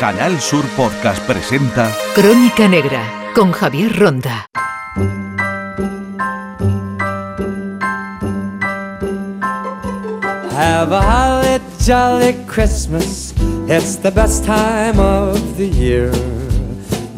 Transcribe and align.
Canal 0.00 0.40
Sur 0.40 0.64
Podcast 0.78 1.20
presenta 1.26 1.94
Crónica 2.14 2.66
Negra 2.66 3.02
con 3.34 3.52
Javier 3.52 3.94
Ronda. 3.98 4.46
Have 10.56 10.94
a 10.94 11.02
holly 11.02 11.60
jolly 11.86 12.32
Christmas. 12.46 13.34
It's 13.68 14.00
the 14.00 14.10
best 14.10 14.46
time 14.46 14.98
of 14.98 15.38
the 15.58 15.68
year. 15.68 16.10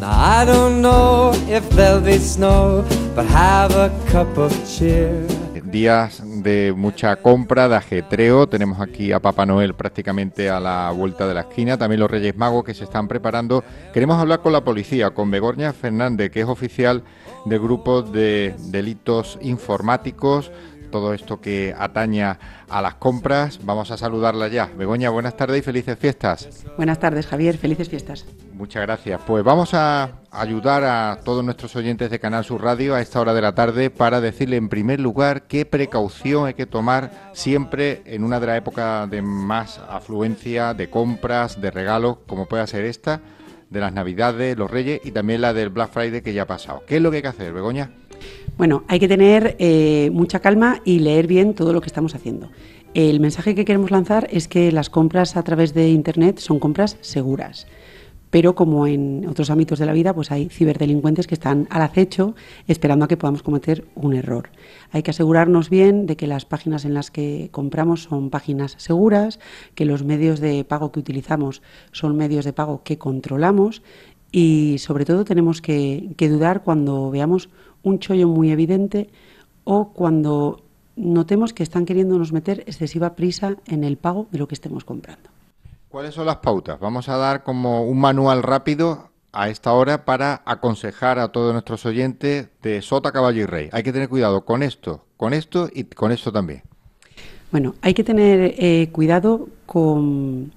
Now 0.01 0.11
I 0.11 0.45
don't 0.45 0.81
know 0.81 1.31
if 1.47 1.63
there'll 1.77 2.01
be 2.01 2.19
snow, 2.19 2.83
but 3.15 3.25
have 3.27 3.73
a 3.77 3.89
cup 4.11 4.37
of 4.37 4.51
cheer. 4.67 5.25
días 5.73 6.21
de 6.43 6.73
mucha 6.75 7.15
compra, 7.15 7.69
de 7.69 7.75
ajetreo. 7.77 8.47
Tenemos 8.47 8.79
aquí 8.81 9.11
a 9.11 9.19
Papá 9.19 9.45
Noel 9.45 9.73
prácticamente 9.73 10.49
a 10.49 10.59
la 10.59 10.91
vuelta 10.91 11.25
de 11.27 11.33
la 11.33 11.41
esquina, 11.41 11.77
también 11.77 12.01
los 12.01 12.11
Reyes 12.11 12.35
Magos 12.35 12.63
que 12.63 12.73
se 12.73 12.83
están 12.83 13.07
preparando. 13.07 13.63
Queremos 13.93 14.19
hablar 14.19 14.41
con 14.41 14.51
la 14.51 14.63
policía, 14.63 15.11
con 15.11 15.31
Begoña 15.31 15.73
Fernández, 15.73 16.29
que 16.29 16.41
es 16.41 16.47
oficial 16.47 17.03
del 17.45 17.59
grupo 17.59 18.01
de 18.01 18.53
delitos 18.69 19.39
informáticos. 19.41 20.51
Todo 20.93 21.15
esto 21.15 21.41
que 21.41 21.73
ataña 21.75 22.37
a 22.69 22.79
las 22.79 22.93
compras. 22.93 23.59
Vamos 23.63 23.89
a 23.89 23.97
saludarla 23.97 24.47
ya. 24.47 24.69
Begoña, 24.77 25.09
buenas 25.09 25.35
tardes 25.35 25.57
y 25.57 25.61
felices 25.63 25.97
fiestas. 25.97 26.67
Buenas 26.77 26.99
tardes, 26.99 27.25
Javier. 27.25 27.57
Felices 27.57 27.89
fiestas. 27.89 28.27
Muchas 28.53 28.83
gracias. 28.83 29.19
Pues 29.25 29.43
vamos 29.43 29.73
a 29.73 30.21
ayudar 30.29 30.83
a 30.83 31.19
todos 31.25 31.43
nuestros 31.43 31.75
oyentes 31.75 32.11
de 32.11 32.19
Canal 32.19 32.43
Sur 32.43 32.61
Radio 32.61 32.93
a 32.93 33.01
esta 33.01 33.19
hora 33.19 33.33
de 33.33 33.41
la 33.41 33.55
tarde 33.55 33.89
para 33.89 34.21
decirle 34.21 34.55
en 34.55 34.69
primer 34.69 34.99
lugar 34.99 35.47
qué 35.47 35.65
precaución 35.65 36.45
hay 36.45 36.53
que 36.53 36.67
tomar 36.67 37.31
siempre 37.33 38.03
en 38.05 38.23
una 38.23 38.39
de 38.39 38.45
las 38.45 38.59
épocas 38.59 39.09
de 39.09 39.23
más 39.23 39.79
afluencia, 39.89 40.75
de 40.75 40.91
compras, 40.91 41.59
de 41.59 41.71
regalos, 41.71 42.17
como 42.27 42.45
pueda 42.45 42.67
ser 42.67 42.85
esta, 42.85 43.19
de 43.71 43.79
las 43.79 43.93
Navidades, 43.93 44.55
los 44.59 44.69
Reyes 44.69 45.01
y 45.03 45.09
también 45.09 45.41
la 45.41 45.53
del 45.53 45.69
Black 45.69 45.89
Friday 45.89 46.21
que 46.21 46.33
ya 46.33 46.43
ha 46.43 46.47
pasado. 46.47 46.83
¿Qué 46.85 46.97
es 46.97 47.01
lo 47.01 47.09
que 47.09 47.17
hay 47.17 47.23
que 47.23 47.29
hacer, 47.29 47.51
Begoña? 47.51 47.89
Bueno, 48.57 48.83
hay 48.87 48.99
que 48.99 49.07
tener 49.07 49.55
eh, 49.59 50.09
mucha 50.13 50.39
calma 50.39 50.81
y 50.85 50.99
leer 50.99 51.27
bien 51.27 51.53
todo 51.53 51.73
lo 51.73 51.81
que 51.81 51.87
estamos 51.87 52.13
haciendo. 52.15 52.49
El 52.93 53.19
mensaje 53.19 53.55
que 53.55 53.65
queremos 53.65 53.89
lanzar 53.89 54.27
es 54.29 54.47
que 54.47 54.71
las 54.71 54.91
compras 54.91 55.35
a 55.35 55.43
través 55.43 55.73
de 55.73 55.89
Internet 55.89 56.37
son 56.37 56.59
compras 56.59 56.97
seguras. 57.01 57.65
Pero 58.29 58.55
como 58.55 58.87
en 58.87 59.27
otros 59.27 59.49
ámbitos 59.49 59.77
de 59.77 59.85
la 59.85 59.93
vida, 59.93 60.13
pues 60.13 60.31
hay 60.31 60.49
ciberdelincuentes 60.49 61.27
que 61.27 61.35
están 61.35 61.67
al 61.69 61.83
acecho 61.83 62.35
esperando 62.67 63.05
a 63.05 63.07
que 63.07 63.17
podamos 63.17 63.43
cometer 63.43 63.85
un 63.93 64.15
error. 64.15 64.49
Hay 64.91 65.03
que 65.03 65.11
asegurarnos 65.11 65.69
bien 65.69 66.07
de 66.07 66.15
que 66.15 66.25
las 66.25 66.45
páginas 66.45 66.85
en 66.85 66.95
las 66.95 67.11
que 67.11 67.49
compramos 67.51 68.03
son 68.03 68.31
páginas 68.31 68.73
seguras, 68.77 69.39
que 69.75 69.85
los 69.85 70.03
medios 70.03 70.39
de 70.39 70.63
pago 70.63 70.91
que 70.91 70.99
utilizamos 70.99 71.61
son 71.91 72.17
medios 72.17 72.45
de 72.45 72.53
pago 72.53 72.81
que 72.83 72.97
controlamos 72.97 73.83
y 74.31 74.77
sobre 74.79 75.05
todo 75.05 75.25
tenemos 75.25 75.61
que, 75.61 76.09
que 76.17 76.27
dudar 76.27 76.63
cuando 76.63 77.11
veamos 77.11 77.49
un 77.83 77.99
chollo 77.99 78.27
muy 78.27 78.51
evidente 78.51 79.09
o 79.63 79.89
cuando 79.93 80.61
notemos 80.95 81.53
que 81.53 81.63
están 81.63 81.85
queriéndonos 81.85 82.31
meter 82.31 82.61
excesiva 82.61 83.15
prisa 83.15 83.57
en 83.67 83.83
el 83.83 83.97
pago 83.97 84.27
de 84.31 84.39
lo 84.39 84.47
que 84.47 84.55
estemos 84.55 84.83
comprando. 84.83 85.29
¿Cuáles 85.89 86.15
son 86.15 86.25
las 86.25 86.37
pautas? 86.37 86.79
Vamos 86.79 87.07
a 87.09 87.17
dar 87.17 87.43
como 87.43 87.83
un 87.83 87.99
manual 87.99 88.41
rápido 88.41 89.09
a 89.31 89.49
esta 89.49 89.73
hora 89.73 90.05
para 90.05 90.41
aconsejar 90.45 91.19
a 91.19 91.29
todos 91.29 91.53
nuestros 91.53 91.85
oyentes 91.85 92.49
de 92.61 92.81
Sota, 92.81 93.11
Caballo 93.11 93.41
y 93.41 93.45
Rey. 93.45 93.69
Hay 93.71 93.83
que 93.83 93.91
tener 93.91 94.09
cuidado 94.09 94.45
con 94.45 94.63
esto, 94.63 95.05
con 95.17 95.33
esto 95.33 95.69
y 95.71 95.83
con 95.85 96.11
esto 96.11 96.31
también. 96.31 96.63
Bueno, 97.51 97.75
hay 97.81 97.93
que 97.93 98.03
tener 98.03 98.55
eh, 98.57 98.89
cuidado 98.91 99.47
con 99.65 100.51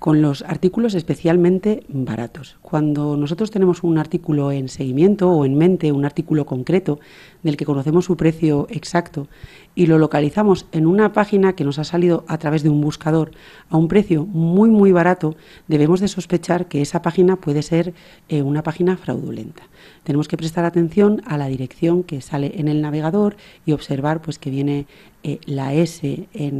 con 0.00 0.22
los 0.22 0.42
artículos 0.42 0.94
especialmente 0.94 1.84
baratos. 1.88 2.56
Cuando 2.62 3.18
nosotros 3.18 3.50
tenemos 3.50 3.84
un 3.84 3.98
artículo 3.98 4.50
en 4.50 4.70
seguimiento 4.70 5.30
o 5.30 5.44
en 5.44 5.58
mente, 5.58 5.92
un 5.92 6.06
artículo 6.06 6.46
concreto 6.46 6.98
del 7.42 7.58
que 7.58 7.66
conocemos 7.66 8.06
su 8.06 8.16
precio 8.16 8.66
exacto 8.70 9.28
y 9.74 9.86
lo 9.86 9.98
localizamos 9.98 10.66
en 10.72 10.86
una 10.86 11.12
página 11.12 11.54
que 11.54 11.64
nos 11.64 11.78
ha 11.78 11.84
salido 11.84 12.24
a 12.28 12.38
través 12.38 12.62
de 12.62 12.70
un 12.70 12.80
buscador 12.80 13.32
a 13.68 13.76
un 13.76 13.88
precio 13.88 14.24
muy 14.24 14.70
muy 14.70 14.90
barato, 14.90 15.36
debemos 15.68 16.00
de 16.00 16.08
sospechar 16.08 16.66
que 16.66 16.80
esa 16.80 17.02
página 17.02 17.36
puede 17.36 17.62
ser 17.62 17.92
eh, 18.30 18.40
una 18.40 18.62
página 18.62 18.96
fraudulenta. 18.96 19.64
Tenemos 20.02 20.28
que 20.28 20.38
prestar 20.38 20.64
atención 20.64 21.20
a 21.26 21.36
la 21.36 21.46
dirección 21.46 22.04
que 22.04 22.22
sale 22.22 22.52
en 22.56 22.68
el 22.68 22.80
navegador 22.80 23.36
y 23.66 23.72
observar 23.72 24.22
pues 24.22 24.38
que 24.38 24.50
viene 24.50 24.86
eh, 25.22 25.38
la 25.44 25.74
S 25.74 26.00
eh, 26.32 26.52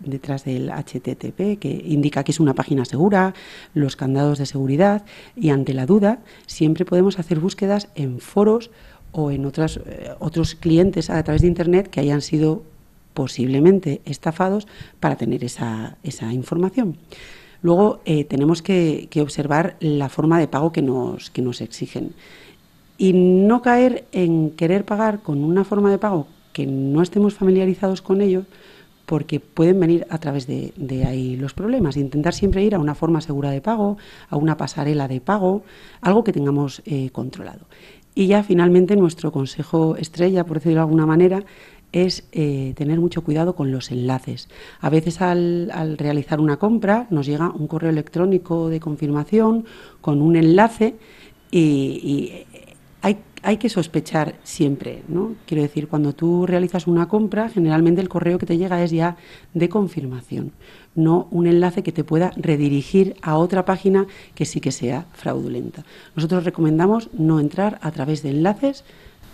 detrás 0.00 0.44
del 0.44 0.70
HTTP, 0.70 1.58
que 1.58 1.82
indica 1.86 2.24
que 2.24 2.32
es 2.32 2.38
una 2.38 2.52
página 2.52 2.84
segura, 2.84 3.32
los 3.72 3.96
candados 3.96 4.38
de 4.38 4.44
seguridad 4.44 5.06
y 5.34 5.48
ante 5.48 5.72
la 5.72 5.86
duda 5.86 6.18
siempre 6.46 6.84
podemos 6.84 7.18
hacer 7.18 7.40
búsquedas 7.40 7.88
en 7.94 8.20
foros 8.20 8.70
o 9.12 9.30
en 9.30 9.46
otras, 9.46 9.78
eh, 9.86 10.10
otros 10.18 10.56
clientes 10.56 11.08
a 11.08 11.22
través 11.22 11.40
de 11.40 11.48
Internet 11.48 11.88
que 11.88 12.00
hayan 12.00 12.20
sido 12.20 12.64
posiblemente 13.14 14.02
estafados 14.04 14.68
para 15.00 15.16
tener 15.16 15.42
esa, 15.42 15.96
esa 16.02 16.34
información. 16.34 16.98
Luego 17.62 18.00
tenemos 18.28 18.62
que, 18.62 19.08
que, 19.10 19.20
observar 19.20 19.76
la 19.80 20.08
forma 20.08 20.38
de 20.38 20.48
pago 20.48 20.72
que 20.72 20.80
nos, 20.80 21.30
que 21.30 21.42
nos 21.42 21.60
exigen 21.60 22.14
y 22.96 23.12
no 23.12 23.60
caer 23.60 24.06
en 24.12 24.50
querer 24.50 24.86
pagar 24.86 25.20
con 25.20 25.44
una 25.44 25.64
forma 25.64 25.90
de 25.90 25.98
pago 25.98 26.26
que 26.52 26.66
no 26.66 27.02
estemos 27.02 27.34
familiarizados 27.34 28.02
con 28.02 28.20
ellos 28.20 28.44
porque 29.10 29.40
pueden 29.40 29.80
venir 29.80 30.06
a 30.08 30.18
través 30.18 30.46
de, 30.46 31.04
ahí 31.04 31.34
los 31.34 31.52
problemas. 31.52 31.96
Intentar 31.96 32.32
siempre 32.32 32.62
ir 32.62 32.76
a 32.76 32.78
una 32.78 32.94
forma 32.94 33.20
segura 33.20 33.50
de 33.50 33.60
pago, 33.60 33.98
a 34.28 34.36
una 34.36 34.56
pasarela 34.56 35.08
de 35.08 35.20
pago, 35.20 35.64
algo 36.00 36.22
que 36.22 36.32
tengamos 36.32 36.80
eh, 36.84 37.10
controlado. 37.10 37.66
Y 38.14 38.28
ya 38.28 38.44
finalmente 38.44 38.94
nuestro 38.94 39.32
consejo 39.32 39.96
estrella, 39.96 40.44
por 40.44 40.58
decirlo 40.58 40.76
de 40.76 40.82
alguna 40.82 41.06
manera, 41.06 41.42
es 41.90 42.22
eh, 42.30 42.72
tener 42.76 43.00
mucho 43.00 43.24
cuidado 43.24 43.56
con 43.56 43.72
los 43.72 43.90
enlaces. 43.90 44.48
A 44.80 44.90
veces 44.90 45.20
al, 45.20 45.96
realizar 45.98 46.38
una 46.38 46.58
compra 46.58 47.08
nos 47.10 47.26
llega 47.26 47.50
un 47.50 47.66
correo 47.66 47.90
electrónico 47.90 48.68
de 48.68 48.78
confirmación 48.78 49.64
con 50.00 50.22
un 50.22 50.36
enlace 50.36 50.94
y 51.50 52.44
hay 53.42 53.56
que 53.56 53.68
sospechar 53.68 54.34
siempre, 54.42 55.02
¿no? 55.08 55.34
Quiero 55.46 55.62
decir, 55.62 55.88
cuando 55.88 56.12
tú 56.12 56.46
realizas 56.46 56.86
una 56.86 57.08
compra, 57.08 57.48
generalmente 57.48 58.00
el 58.00 58.08
correo 58.08 58.38
que 58.38 58.46
te 58.46 58.58
llega 58.58 58.82
es 58.82 58.90
ya 58.90 59.16
de 59.54 59.68
confirmación, 59.68 60.52
no 60.94 61.28
un 61.30 61.46
enlace 61.46 61.82
que 61.82 61.92
te 61.92 62.04
pueda 62.04 62.32
redirigir 62.36 63.16
a 63.22 63.36
otra 63.36 63.64
página 63.64 64.06
que 64.34 64.44
sí 64.44 64.60
que 64.60 64.72
sea 64.72 65.06
fraudulenta. 65.12 65.84
Nosotros 66.14 66.44
recomendamos 66.44 67.10
no 67.12 67.40
entrar 67.40 67.78
a 67.82 67.90
través 67.90 68.22
de 68.22 68.30
enlaces 68.30 68.84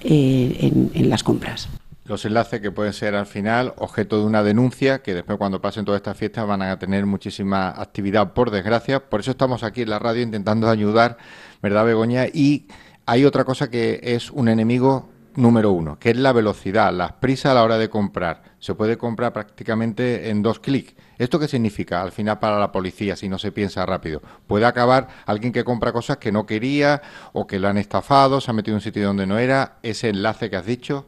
eh, 0.03 0.57
en, 0.61 0.91
en 0.95 1.11
las 1.11 1.23
compras 1.23 1.69
los 2.09 2.25
enlaces 2.25 2.61
que 2.61 2.71
pueden 2.71 2.93
ser 2.93 3.15
al 3.15 3.27
final 3.27 3.75
objeto 3.79 4.21
de 4.21 4.27
una 4.27 4.43
denuncia, 4.43 5.03
que 5.03 5.15
después 5.15 5.39
cuando 5.39 5.61
pasen 5.61 5.85
todas 5.85 5.99
estas 5.99 6.17
fiestas 6.17 6.47
van 6.47 6.63
a 6.63 6.79
tener 6.79 7.05
muchísima 7.05 7.71
actividad, 7.71 8.33
por 8.33 8.51
desgracia. 8.51 9.01
Por 9.01 9.21
eso 9.21 9.33
estamos 9.33 9.63
aquí 9.63 9.83
en 9.83 9.91
la 9.91 9.99
radio 9.99 10.23
intentando 10.23 10.69
ayudar, 10.69 11.19
¿verdad, 11.63 11.85
Begoña? 11.85 12.27
Y 12.27 12.67
hay 13.07 13.25
otra 13.25 13.45
cosa 13.45 13.71
que 13.71 14.01
es 14.03 14.31
un 14.31 14.49
enemigo 14.49 15.09
número 15.37 15.71
uno, 15.71 15.99
que 15.99 16.11
es 16.11 16.17
la 16.17 16.33
velocidad, 16.33 16.93
las 16.93 17.13
prisas 17.13 17.53
a 17.53 17.55
la 17.55 17.63
hora 17.63 17.79
de 17.79 17.89
comprar. 17.89 18.43
Se 18.59 18.75
puede 18.75 18.99
comprar 18.99 19.33
prácticamente 19.33 20.31
en 20.31 20.43
dos 20.43 20.59
clics. 20.59 20.95
¿Esto 21.19 21.39
qué 21.39 21.47
significa 21.47 22.03
al 22.03 22.11
final 22.11 22.39
para 22.39 22.59
la 22.59 22.73
policía 22.73 23.17
si 23.17 23.29
no 23.29 23.39
se 23.39 23.53
piensa 23.53 23.87
rápido? 23.87 24.23
Puede 24.47 24.67
acabar 24.67 25.09
alguien 25.25 25.53
que 25.53 25.63
compra 25.63 25.93
cosas 25.93 26.17
que 26.17 26.33
no 26.33 26.47
quería 26.47 27.01
o 27.33 27.47
que 27.47 27.59
lo 27.59 27.69
han 27.69 27.79
estafado, 27.79 28.41
se 28.41 28.51
ha 28.51 28.55
metido 28.55 28.75
en 28.75 28.79
un 28.79 28.83
sitio 28.83 29.07
donde 29.07 29.27
no 29.27 29.39
era, 29.39 29.77
ese 29.83 30.09
enlace 30.09 30.51
que 30.51 30.57
has 30.57 30.67
dicho. 30.67 31.07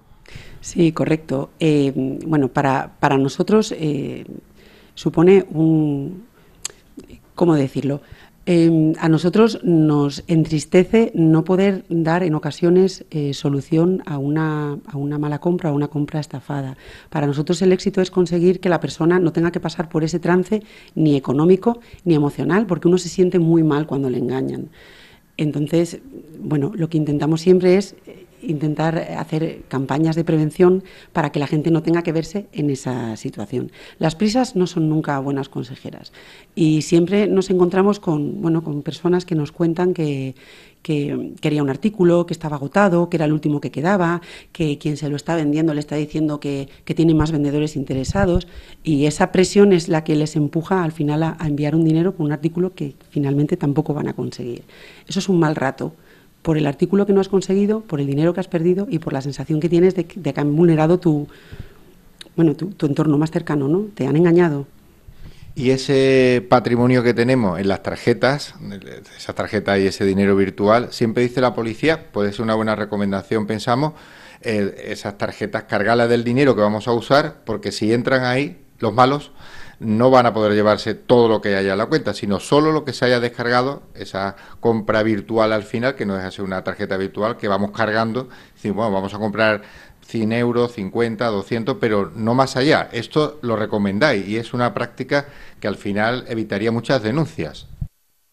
Sí, 0.60 0.92
correcto. 0.92 1.50
Eh, 1.58 1.92
bueno, 1.94 2.48
para, 2.48 2.92
para 3.00 3.16
nosotros 3.18 3.74
eh, 3.76 4.24
supone 4.94 5.46
un, 5.50 6.26
¿cómo 7.34 7.54
decirlo? 7.54 8.02
Em, 8.50 8.94
a 8.98 9.10
nosotros 9.10 9.60
nos 9.62 10.24
entristece 10.26 11.12
no 11.14 11.44
poder 11.44 11.84
dar 11.90 12.22
en 12.22 12.34
ocasiones 12.34 13.04
eh, 13.10 13.34
solución 13.34 14.02
a 14.06 14.16
una, 14.16 14.78
a 14.86 14.96
una 14.96 15.18
mala 15.18 15.38
compra, 15.38 15.68
a 15.68 15.72
una 15.74 15.88
compra 15.88 16.18
estafada. 16.18 16.78
Para 17.10 17.26
nosotros 17.26 17.60
el 17.60 17.72
éxito 17.72 18.00
es 18.00 18.10
conseguir 18.10 18.60
que 18.60 18.70
la 18.70 18.80
persona 18.80 19.18
no 19.18 19.34
tenga 19.34 19.50
que 19.50 19.60
pasar 19.60 19.90
por 19.90 20.02
ese 20.02 20.18
trance 20.18 20.62
ni 20.94 21.14
económico 21.14 21.80
ni 22.06 22.14
emocional, 22.14 22.64
porque 22.64 22.88
uno 22.88 22.96
se 22.96 23.10
siente 23.10 23.38
muy 23.38 23.62
mal 23.62 23.86
cuando 23.86 24.08
le 24.08 24.16
engañan. 24.16 24.70
Entonces, 25.36 26.00
bueno, 26.40 26.72
lo 26.74 26.88
que 26.88 26.96
intentamos 26.96 27.42
siempre 27.42 27.76
es 27.76 27.96
intentar 28.42 28.98
hacer 28.98 29.62
campañas 29.68 30.16
de 30.16 30.24
prevención 30.24 30.84
para 31.12 31.30
que 31.30 31.38
la 31.38 31.46
gente 31.46 31.70
no 31.70 31.82
tenga 31.82 32.02
que 32.02 32.12
verse 32.12 32.46
en 32.52 32.70
esa 32.70 33.16
situación. 33.16 33.72
Las 33.98 34.14
prisas 34.14 34.56
no 34.56 34.66
son 34.66 34.88
nunca 34.88 35.18
buenas 35.18 35.48
consejeras 35.48 36.12
y 36.54 36.82
siempre 36.82 37.26
nos 37.26 37.50
encontramos 37.50 38.00
con, 38.00 38.40
bueno, 38.42 38.62
con 38.62 38.82
personas 38.82 39.24
que 39.24 39.34
nos 39.34 39.52
cuentan 39.52 39.94
que, 39.94 40.34
que 40.82 41.34
quería 41.40 41.62
un 41.62 41.70
artículo, 41.70 42.26
que 42.26 42.32
estaba 42.32 42.56
agotado, 42.56 43.10
que 43.10 43.16
era 43.16 43.26
el 43.26 43.32
último 43.32 43.60
que 43.60 43.70
quedaba, 43.70 44.22
que 44.52 44.78
quien 44.78 44.96
se 44.96 45.08
lo 45.08 45.16
está 45.16 45.34
vendiendo 45.34 45.74
le 45.74 45.80
está 45.80 45.96
diciendo 45.96 46.40
que, 46.40 46.68
tiene 46.84 47.14
más 47.14 47.30
vendedores 47.30 47.76
interesados 47.76 48.48
y 48.82 49.06
esa 49.06 49.30
presión 49.30 49.72
es 49.72 49.88
la 49.88 50.02
que 50.02 50.16
les 50.16 50.34
empuja 50.34 50.82
al 50.82 50.90
final 50.90 51.22
a, 51.22 51.36
enviar 51.44 51.76
un 51.76 51.84
dinero 51.84 52.12
por 52.12 52.26
un 52.26 52.32
artículo 52.32 52.74
que 52.74 52.94
finalmente 53.10 53.56
tampoco 53.56 53.94
van 53.94 54.08
a 54.08 54.14
conseguir. 54.14 54.64
Eso 55.06 55.20
es 55.20 55.28
un 55.28 55.38
mal 55.38 55.54
rato 55.54 55.92
por 56.42 56.56
el 56.56 56.66
artículo 56.66 57.06
que 57.06 57.12
no 57.12 57.20
has 57.20 57.28
conseguido, 57.28 57.80
por 57.80 58.00
el 58.00 58.06
dinero 58.06 58.32
que 58.34 58.40
has 58.40 58.48
perdido 58.48 58.86
y 58.88 58.98
por 58.98 59.12
la 59.12 59.22
sensación 59.22 59.60
que 59.60 59.68
tienes 59.68 59.94
de, 59.94 60.04
que 60.04 60.32
han 60.36 60.54
vulnerado 60.54 60.98
tu, 60.98 61.28
bueno, 62.36 62.54
tu, 62.54 62.86
entorno 62.86 63.18
más 63.18 63.30
cercano, 63.30 63.68
¿no? 63.68 63.86
Te 63.94 64.06
han 64.06 64.16
engañado. 64.16 64.66
Y 65.54 65.70
ese 65.70 66.46
patrimonio 66.48 67.02
que 67.02 67.14
tenemos 67.14 67.58
en 67.58 67.66
las 67.66 67.82
tarjetas, 67.82 68.54
esa 69.16 69.32
tarjeta 69.32 69.76
y 69.78 69.86
ese 69.88 70.04
dinero 70.04 70.36
virtual, 70.36 70.88
siempre 70.92 71.24
dice 71.24 71.40
la 71.40 71.54
policía, 71.54 72.12
puede 72.12 72.32
ser 72.32 72.42
una 72.42 72.54
buena 72.54 72.76
recomendación, 72.76 73.46
pensamos, 73.46 73.94
esas 74.40 75.18
tarjetas 75.18 75.64
cargarlas 75.64 76.08
del 76.08 76.22
dinero 76.22 76.54
que 76.54 76.60
vamos 76.60 76.86
a 76.86 76.92
usar, 76.92 77.42
porque 77.44 77.72
si 77.72 77.92
entran 77.92 78.24
ahí, 78.24 78.62
los 78.78 78.94
malos 78.94 79.32
no 79.80 80.10
van 80.10 80.26
a 80.26 80.34
poder 80.34 80.52
llevarse 80.54 80.94
todo 80.94 81.28
lo 81.28 81.40
que 81.40 81.56
haya 81.56 81.72
en 81.72 81.78
la 81.78 81.86
cuenta, 81.86 82.14
sino 82.14 82.40
solo 82.40 82.72
lo 82.72 82.84
que 82.84 82.92
se 82.92 83.04
haya 83.04 83.20
descargado, 83.20 83.82
esa 83.94 84.36
compra 84.60 85.02
virtual 85.02 85.52
al 85.52 85.62
final, 85.62 85.94
que 85.94 86.06
no 86.06 86.16
deja 86.16 86.30
ser 86.30 86.44
una 86.44 86.64
tarjeta 86.64 86.96
virtual, 86.96 87.36
que 87.36 87.48
vamos 87.48 87.70
cargando, 87.70 88.28
bueno, 88.64 88.90
vamos 88.90 89.14
a 89.14 89.18
comprar 89.18 89.62
100 90.06 90.32
euros, 90.32 90.72
50, 90.72 91.26
200, 91.26 91.76
pero 91.78 92.10
no 92.14 92.34
más 92.34 92.56
allá. 92.56 92.88
Esto 92.92 93.38
lo 93.42 93.56
recomendáis 93.56 94.26
y 94.26 94.36
es 94.36 94.54
una 94.54 94.74
práctica 94.74 95.26
que 95.60 95.68
al 95.68 95.76
final 95.76 96.24
evitaría 96.28 96.72
muchas 96.72 97.02
denuncias. 97.02 97.66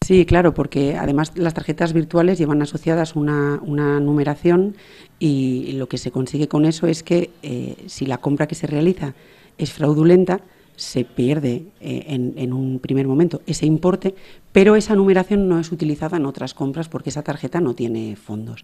Sí, 0.06 0.24
claro, 0.24 0.54
porque 0.54 0.96
además 0.96 1.32
las 1.34 1.54
tarjetas 1.54 1.92
virtuales 1.92 2.38
llevan 2.38 2.62
asociadas 2.62 3.16
una, 3.16 3.58
numeración 4.00 4.76
y 5.18 5.72
lo 5.72 5.88
que 5.88 5.98
se 5.98 6.12
consigue 6.12 6.48
con 6.48 6.64
eso 6.64 6.86
es 6.86 7.02
que 7.02 7.30
eh, 7.42 7.76
si 7.86 8.06
la 8.06 8.18
compra 8.18 8.46
que 8.46 8.54
se 8.54 8.66
realiza 8.66 9.14
es 9.58 9.72
fraudulenta, 9.72 10.40
se 10.76 11.04
pierde 11.04 11.64
eh, 11.80 12.04
en, 12.08 12.34
en, 12.36 12.52
un 12.52 12.78
primer 12.78 13.08
momento 13.08 13.40
ese 13.46 13.66
importe, 13.66 14.14
pero 14.52 14.76
esa 14.76 14.94
numeración 14.94 15.48
no 15.48 15.58
es 15.58 15.72
utilizada 15.72 16.16
en 16.16 16.26
otras 16.26 16.54
compras 16.54 16.88
porque 16.88 17.10
esa 17.10 17.22
tarjeta 17.22 17.60
no 17.60 17.74
tiene 17.74 18.14
fondos. 18.16 18.62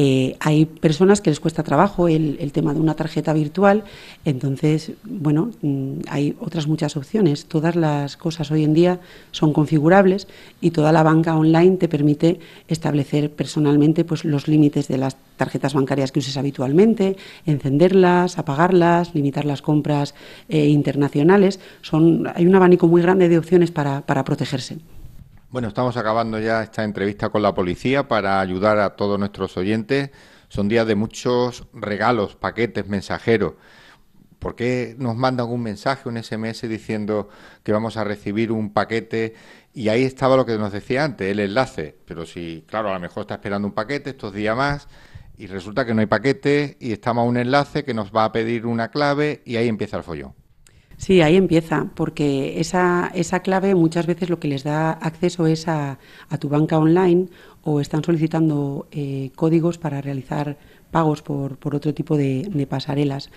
Eh, 0.00 0.36
hay 0.38 0.64
personas 0.64 1.20
que 1.20 1.28
les 1.28 1.40
cuesta 1.40 1.64
trabajo 1.64 2.06
el, 2.06 2.52
tema 2.52 2.72
de 2.72 2.78
una 2.78 2.94
tarjeta 2.94 3.32
virtual, 3.32 3.82
entonces, 4.24 4.92
bueno, 5.02 5.50
mm, 5.60 6.02
hay 6.08 6.36
otras 6.38 6.68
muchas 6.68 6.96
opciones. 6.96 7.46
Todas 7.46 7.74
las 7.74 8.16
cosas 8.16 8.52
hoy 8.52 8.62
en 8.62 8.74
día 8.74 9.00
son 9.32 9.52
configurables 9.52 10.28
y 10.60 10.70
toda 10.70 10.92
la 10.92 11.02
banca 11.02 11.36
online 11.36 11.78
te 11.78 11.88
permite 11.88 12.38
establecer 12.68 13.32
personalmente 13.32 14.04
pues, 14.04 14.24
los 14.24 14.46
límites 14.46 14.86
de 14.86 14.98
las 14.98 15.16
tarjetas 15.36 15.74
bancarias 15.74 16.12
que 16.12 16.20
uses 16.20 16.36
habitualmente, 16.36 17.16
encenderlas, 17.44 18.38
apagarlas, 18.38 19.16
limitar 19.16 19.46
las 19.46 19.62
compras 19.62 20.14
eh, 20.48 20.68
internacionales. 20.68 21.58
Son, 21.82 22.28
hay 22.36 22.46
un 22.46 22.54
abanico 22.54 22.86
muy 22.86 23.02
grande 23.02 23.28
de 23.28 23.36
opciones 23.36 23.72
para 23.72 24.24
protegerse. 24.24 24.78
Bueno, 25.50 25.68
estamos 25.68 25.96
acabando 25.96 26.38
ya 26.38 26.62
esta 26.62 26.84
entrevista 26.84 27.30
con 27.30 27.40
la 27.40 27.54
policía 27.54 28.06
para 28.06 28.38
ayudar 28.38 28.78
a 28.78 28.96
todos 28.96 29.18
nuestros 29.18 29.56
oyentes. 29.56 30.10
Son 30.48 30.68
días 30.68 30.86
de 30.86 30.94
muchos 30.94 31.66
regalos, 31.72 32.36
paquetes, 32.36 32.86
mensajeros. 32.86 33.54
¿Por 34.38 34.54
qué 34.54 34.94
nos 34.98 35.16
mandan 35.16 35.48
un 35.48 35.62
mensaje, 35.62 36.06
un 36.06 36.22
SMS 36.22 36.68
diciendo 36.68 37.30
que 37.62 37.72
vamos 37.72 37.96
a 37.96 38.04
recibir 38.04 38.52
un 38.52 38.74
paquete? 38.74 39.36
Y 39.72 39.88
ahí 39.88 40.04
estaba 40.04 40.36
lo 40.36 40.44
que 40.44 40.58
nos 40.58 40.70
decía 40.70 41.02
antes, 41.02 41.30
el 41.30 41.40
enlace. 41.40 41.96
Pero 42.04 42.26
si, 42.26 42.66
claro, 42.68 42.90
a 42.90 42.94
lo 42.94 43.00
mejor 43.00 43.22
está 43.22 43.36
esperando 43.36 43.66
un 43.66 43.74
paquete 43.74 44.10
estos 44.10 44.34
días 44.34 44.54
más 44.54 44.86
y 45.38 45.46
resulta 45.46 45.86
que 45.86 45.94
no 45.94 46.00
hay 46.00 46.06
paquete 46.06 46.76
y 46.78 46.92
estamos 46.92 47.22
a 47.22 47.26
un 47.26 47.38
enlace 47.38 47.84
que 47.84 47.94
nos 47.94 48.12
va 48.12 48.24
a 48.24 48.32
pedir 48.32 48.66
una 48.66 48.90
clave 48.90 49.40
y 49.46 49.56
ahí 49.56 49.68
empieza 49.68 49.96
el 49.96 50.02
follón. 50.02 50.37
Sí, 50.98 51.20
ahí 51.22 51.36
empieza, 51.36 51.86
porque 51.94 52.58
esa, 52.58 53.10
esa 53.14 53.40
clave 53.40 53.76
muchas 53.76 54.06
veces 54.06 54.28
lo 54.28 54.40
que 54.40 54.48
les 54.48 54.64
da 54.64 54.90
acceso 54.90 55.46
es 55.46 55.68
a, 55.68 55.98
tu 56.40 56.48
banca 56.48 56.76
online 56.76 57.28
o 57.62 57.80
están 57.80 58.02
solicitando 58.02 58.88
eh, 58.90 59.30
códigos 59.36 59.78
para 59.78 60.00
realizar 60.00 60.58
pagos 60.90 61.22
por, 61.22 61.56
por 61.56 61.76
otro 61.76 61.94
tipo 61.94 62.16
de, 62.16 62.66
pasarelas. 62.68 63.30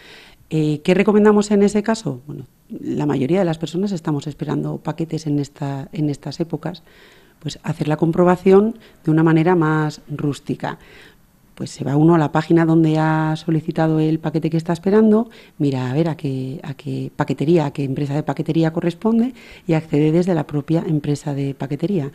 Eh, 0.50 0.82
¿Qué 0.84 0.96
recomendamos 0.96 1.52
en 1.52 1.62
ese 1.62 1.84
caso? 1.84 2.22
Bueno, 2.26 2.48
la 2.68 3.06
mayoría 3.06 3.40
de 3.40 3.46
las 3.46 3.60
personas 3.60 3.92
estamos 3.92 4.26
esperando 4.26 4.78
paquetes 4.78 5.28
en, 5.28 5.38
esta, 5.38 5.88
en 5.94 6.10
estas 6.10 6.40
épocas, 6.40 6.82
pues 7.40 7.60
hacer 7.62 7.88
la 7.88 7.98
comprobación 7.98 8.80
de 9.04 9.12
una 9.12 9.24
manera 9.24 9.56
más 9.56 10.02
rústica 10.10 10.80
pues 11.62 11.70
se 11.70 11.84
va 11.84 11.96
uno 11.96 12.16
a 12.16 12.18
la 12.18 12.32
página 12.32 12.66
donde 12.66 12.98
ha 12.98 13.36
solicitado 13.36 14.00
el 14.00 14.18
paquete 14.18 14.50
que 14.50 14.58
está 14.58 14.74
esperando, 14.74 15.30
mira 15.60 15.92
a 15.92 15.94
ver 15.94 16.10
a 16.10 16.18
qué, 16.18 16.60
a 16.64 16.74
qué 16.74 17.12
paquetería, 17.16 17.68
a 17.68 17.72
qué 17.72 17.84
empresa 17.84 18.16
de 18.16 18.24
paquetería 18.24 18.74
corresponde 18.74 19.36
y 19.68 19.74
accede 19.74 20.12
desde 20.12 20.34
la 20.34 20.48
propia 20.48 20.84
empresa 20.88 21.36
de 21.36 21.54
paquetería. 21.54 22.12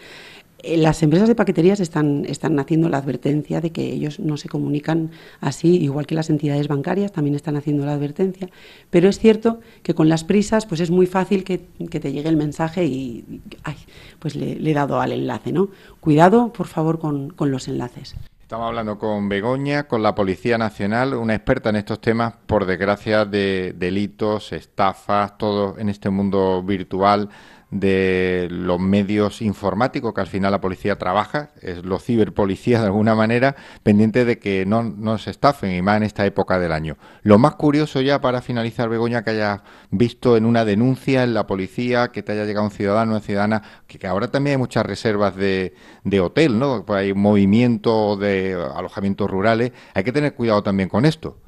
Eh, 0.64 0.76
las 0.78 1.00
empresas 1.04 1.28
de 1.28 1.36
paqueterías 1.36 1.78
están, 1.78 2.24
están 2.26 2.58
haciendo 2.58 2.88
la 2.88 2.98
advertencia 2.98 3.60
de 3.60 3.70
que 3.70 3.84
ellos 3.84 4.18
no 4.18 4.36
se 4.36 4.48
comunican 4.48 5.12
así, 5.40 5.76
igual 5.76 6.08
que 6.08 6.16
las 6.16 6.28
entidades 6.28 6.66
bancarias 6.66 7.12
también 7.12 7.36
están 7.36 7.56
haciendo 7.56 7.86
la 7.86 7.92
advertencia, 7.92 8.48
pero 8.90 9.08
es 9.08 9.20
cierto 9.20 9.60
que 9.84 9.94
con 9.94 10.08
las 10.08 10.24
prisas 10.24 10.66
pues 10.66 10.80
es 10.80 10.90
muy 10.90 11.06
fácil 11.06 11.44
que, 11.44 11.58
te 11.58 12.12
llegue 12.12 12.28
el 12.28 12.36
mensaje 12.36 12.84
y 12.84 13.24
ay, 13.62 13.76
pues 14.18 14.34
le, 14.34 14.58
he 14.58 14.74
dado 14.74 15.00
al 15.00 15.12
enlace. 15.12 15.52
¿no? 15.52 15.68
Cuidado, 16.00 16.52
por 16.52 16.66
favor, 16.66 16.98
con, 16.98 17.30
con 17.30 17.52
los 17.52 17.68
enlaces. 17.68 18.16
Estamos 18.46 18.68
hablando 18.68 18.96
con 18.96 19.28
Begoña, 19.28 19.88
con 19.88 20.04
la 20.04 20.14
Policía 20.14 20.56
Nacional, 20.56 21.14
una 21.14 21.34
experta 21.34 21.70
en 21.70 21.74
estos 21.74 22.00
temas, 22.00 22.34
por 22.46 22.64
desgracia, 22.64 23.24
de 23.24 23.74
delitos, 23.76 24.52
estafas, 24.52 25.36
todo 25.36 25.76
en 25.80 25.88
este 25.88 26.10
mundo 26.10 26.62
virtual 26.62 27.28
de 27.70 28.46
los 28.50 28.78
medios 28.78 29.42
informáticos 29.42 30.14
que 30.14 30.20
al 30.20 30.26
final 30.28 30.52
la 30.52 30.60
policía 30.60 30.98
trabaja, 30.98 31.50
es 31.60 31.84
los 31.84 32.04
ciberpolicías 32.04 32.80
de 32.80 32.86
alguna 32.86 33.14
manera, 33.14 33.56
pendiente 33.82 34.24
de 34.24 34.38
que 34.38 34.64
no, 34.66 34.84
no 34.84 35.18
se 35.18 35.30
estafen 35.30 35.72
y 35.72 35.82
más 35.82 35.96
en 35.96 36.04
esta 36.04 36.24
época 36.26 36.58
del 36.60 36.72
año. 36.72 36.96
Lo 37.22 37.38
más 37.38 37.56
curioso 37.56 38.00
ya 38.00 38.20
para 38.20 38.40
finalizar, 38.40 38.88
Begoña, 38.88 39.24
que 39.24 39.30
hayas 39.30 39.62
visto 39.90 40.36
en 40.36 40.46
una 40.46 40.64
denuncia 40.64 41.24
en 41.24 41.34
la 41.34 41.46
policía, 41.46 42.08
que 42.08 42.22
te 42.22 42.32
haya 42.32 42.44
llegado 42.44 42.66
un 42.66 42.72
ciudadano 42.72 43.12
una 43.12 43.20
ciudadana, 43.20 43.62
que, 43.86 44.06
ahora 44.06 44.30
también 44.30 44.54
hay 44.54 44.58
muchas 44.58 44.86
reservas 44.86 45.34
de, 45.34 45.74
de 46.04 46.20
hotel, 46.20 46.58
¿no? 46.58 46.84
Pues 46.86 47.00
hay 47.00 47.14
movimiento 47.14 48.16
de 48.16 48.56
alojamientos 48.74 49.28
rurales, 49.28 49.72
hay 49.94 50.04
que 50.04 50.12
tener 50.12 50.34
cuidado 50.34 50.62
también 50.62 50.88
con 50.88 51.04
esto. 51.04 51.38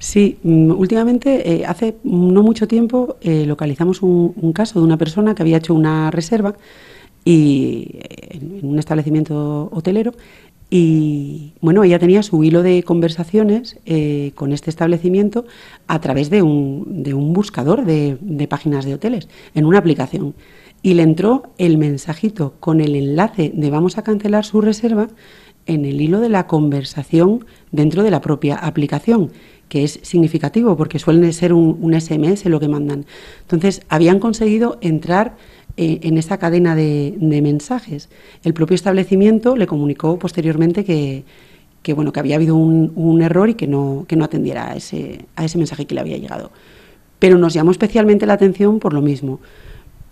Sí, 0.00 0.38
mm, 0.42 0.70
últimamente, 0.70 1.60
eh, 1.60 1.66
hace 1.66 1.96
no 2.04 2.42
mucho 2.42 2.66
tiempo, 2.66 3.16
eh, 3.20 3.44
localizamos 3.46 4.00
un, 4.00 4.52
caso 4.54 4.80
de 4.80 4.86
una 4.86 4.96
persona 4.96 5.34
que 5.34 5.42
había 5.42 5.58
hecho 5.58 5.74
una 5.74 6.10
reserva 6.10 6.54
eh, 7.26 8.30
en, 8.30 8.66
un 8.66 8.78
establecimiento 8.78 9.68
hotelero 9.70 10.14
y 10.70 11.52
bueno, 11.60 11.84
ella 11.84 11.98
tenía 11.98 12.22
su 12.22 12.42
hilo 12.44 12.62
de 12.62 12.82
conversaciones 12.82 13.78
con 14.36 14.52
este 14.52 14.70
establecimiento 14.70 15.44
a 15.86 16.00
través 16.00 16.30
de 16.30 16.42
un, 16.42 17.02
de 17.02 17.12
un 17.12 17.32
buscador 17.34 17.84
de, 17.84 18.46
páginas 18.48 18.84
de 18.84 18.94
hoteles, 18.94 19.28
en 19.54 19.66
una 19.66 19.78
aplicación. 19.78 20.34
Y 20.82 20.94
le 20.94 21.02
entró 21.02 21.42
el 21.58 21.76
mensajito 21.76 22.54
con 22.60 22.80
el 22.80 22.94
enlace 22.94 23.52
de 23.54 23.70
vamos 23.70 23.98
a 23.98 24.02
cancelar 24.02 24.44
su 24.44 24.60
reserva 24.60 25.08
en 25.66 25.84
el 25.84 26.00
hilo 26.00 26.20
de 26.20 26.28
la 26.28 26.46
conversación 26.46 27.44
dentro 27.72 28.02
de 28.02 28.12
la 28.12 28.20
propia 28.20 28.56
aplicación 28.56 29.30
que 29.70 29.84
es 29.84 30.00
significativo 30.02 30.76
porque 30.76 30.98
suelen 30.98 31.32
ser 31.32 31.54
un, 31.54 31.94
SMS 31.98 32.44
lo 32.46 32.60
que 32.60 32.68
mandan. 32.68 33.06
Entonces, 33.42 33.82
habían 33.88 34.18
conseguido 34.18 34.78
entrar 34.82 35.36
eh, 35.76 36.00
en 36.02 36.18
esa 36.18 36.38
cadena 36.38 36.74
de, 36.74 37.16
mensajes. 37.20 38.10
El 38.42 38.52
propio 38.52 38.74
establecimiento 38.74 39.56
le 39.56 39.68
comunicó 39.68 40.18
posteriormente 40.18 40.84
que, 40.84 41.24
bueno, 41.94 42.12
que 42.12 42.20
había 42.20 42.34
habido 42.34 42.56
un, 42.56 43.22
error 43.22 43.48
y 43.48 43.54
que 43.54 43.68
no, 43.68 44.04
que 44.08 44.16
no 44.16 44.24
atendiera 44.24 44.74
ese, 44.74 45.24
a 45.36 45.44
ese 45.44 45.56
mensaje 45.56 45.86
que 45.86 45.94
le 45.94 46.00
había 46.00 46.18
llegado. 46.18 46.50
Pero 47.20 47.38
nos 47.38 47.54
llamó 47.54 47.70
especialmente 47.70 48.26
la 48.26 48.32
atención 48.32 48.80
por 48.80 48.92
lo 48.92 49.00
mismo 49.00 49.38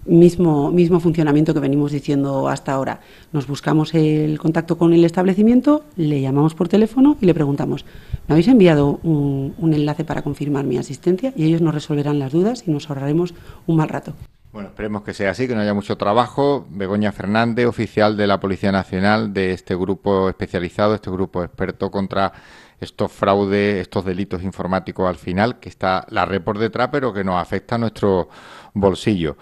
mismo, 0.09 0.71
mismo 0.71 1.01
funcionamiento 1.01 1.55
que 1.55 1.61
venimos 1.61 1.93
diciendo 1.93 2.49
hasta 2.49 2.73
ahora. 2.73 3.01
Nos 3.33 3.47
buscamos 3.47 3.95
el 3.95 4.39
contacto 4.39 4.79
con 4.79 4.93
el 4.93 5.05
establecimiento, 5.05 5.85
le 5.97 6.21
llamamos 6.21 6.55
por 6.55 6.69
teléfono 6.69 7.17
y 7.21 7.27
le 7.27 7.35
preguntamos, 7.35 7.85
¿me 8.27 8.33
habéis 8.35 8.49
enviado 8.49 8.99
un, 9.03 9.55
un 9.59 9.75
enlace 9.75 10.05
para 10.05 10.23
confirmar 10.23 10.65
mi 10.65 10.79
asistencia? 10.79 11.33
Y 11.37 11.45
ellos 11.45 11.61
nos 11.61 11.75
resolverán 11.75 12.19
las 12.19 12.33
dudas 12.33 12.65
y 12.67 12.71
nos 12.71 12.89
ahorraremos 12.89 13.35
un 13.67 13.77
mal 13.77 13.89
rato. 13.89 14.15
Bueno, 14.51 14.71
esperemos 14.71 15.03
que 15.03 15.13
sea 15.13 15.31
así, 15.31 15.47
que 15.47 15.55
no 15.55 15.61
haya 15.61 15.75
mucho 15.75 15.97
trabajo. 15.97 16.67
Begoña 16.71 17.13
Fernández, 17.13 17.67
oficial 17.67 18.17
de 18.17 18.27
la 18.27 18.41
Policía 18.41 18.73
Nacional 18.73 19.35
de 19.35 19.53
este 19.53 19.77
grupo 19.77 20.31
especializado, 20.31 20.95
este 20.95 21.11
grupo 21.11 21.45
experto 21.45 21.91
contra 21.91 22.33
estos 22.81 23.13
fraudes, 23.13 23.83
estos 23.83 24.05
delitos 24.05 24.43
informáticos 24.43 25.07
al 25.07 25.17
final, 25.17 25.59
que 25.59 25.69
está 25.69 26.07
la 26.09 26.25
red 26.25 26.41
por 26.41 26.59
detrás, 26.59 26.89
pero 26.91 27.13
que 27.13 27.25
nos 27.25 27.41
afecta 27.41 27.75
a 27.75 27.79
nuestro 27.79 28.31
bolsillo. 28.81 29.37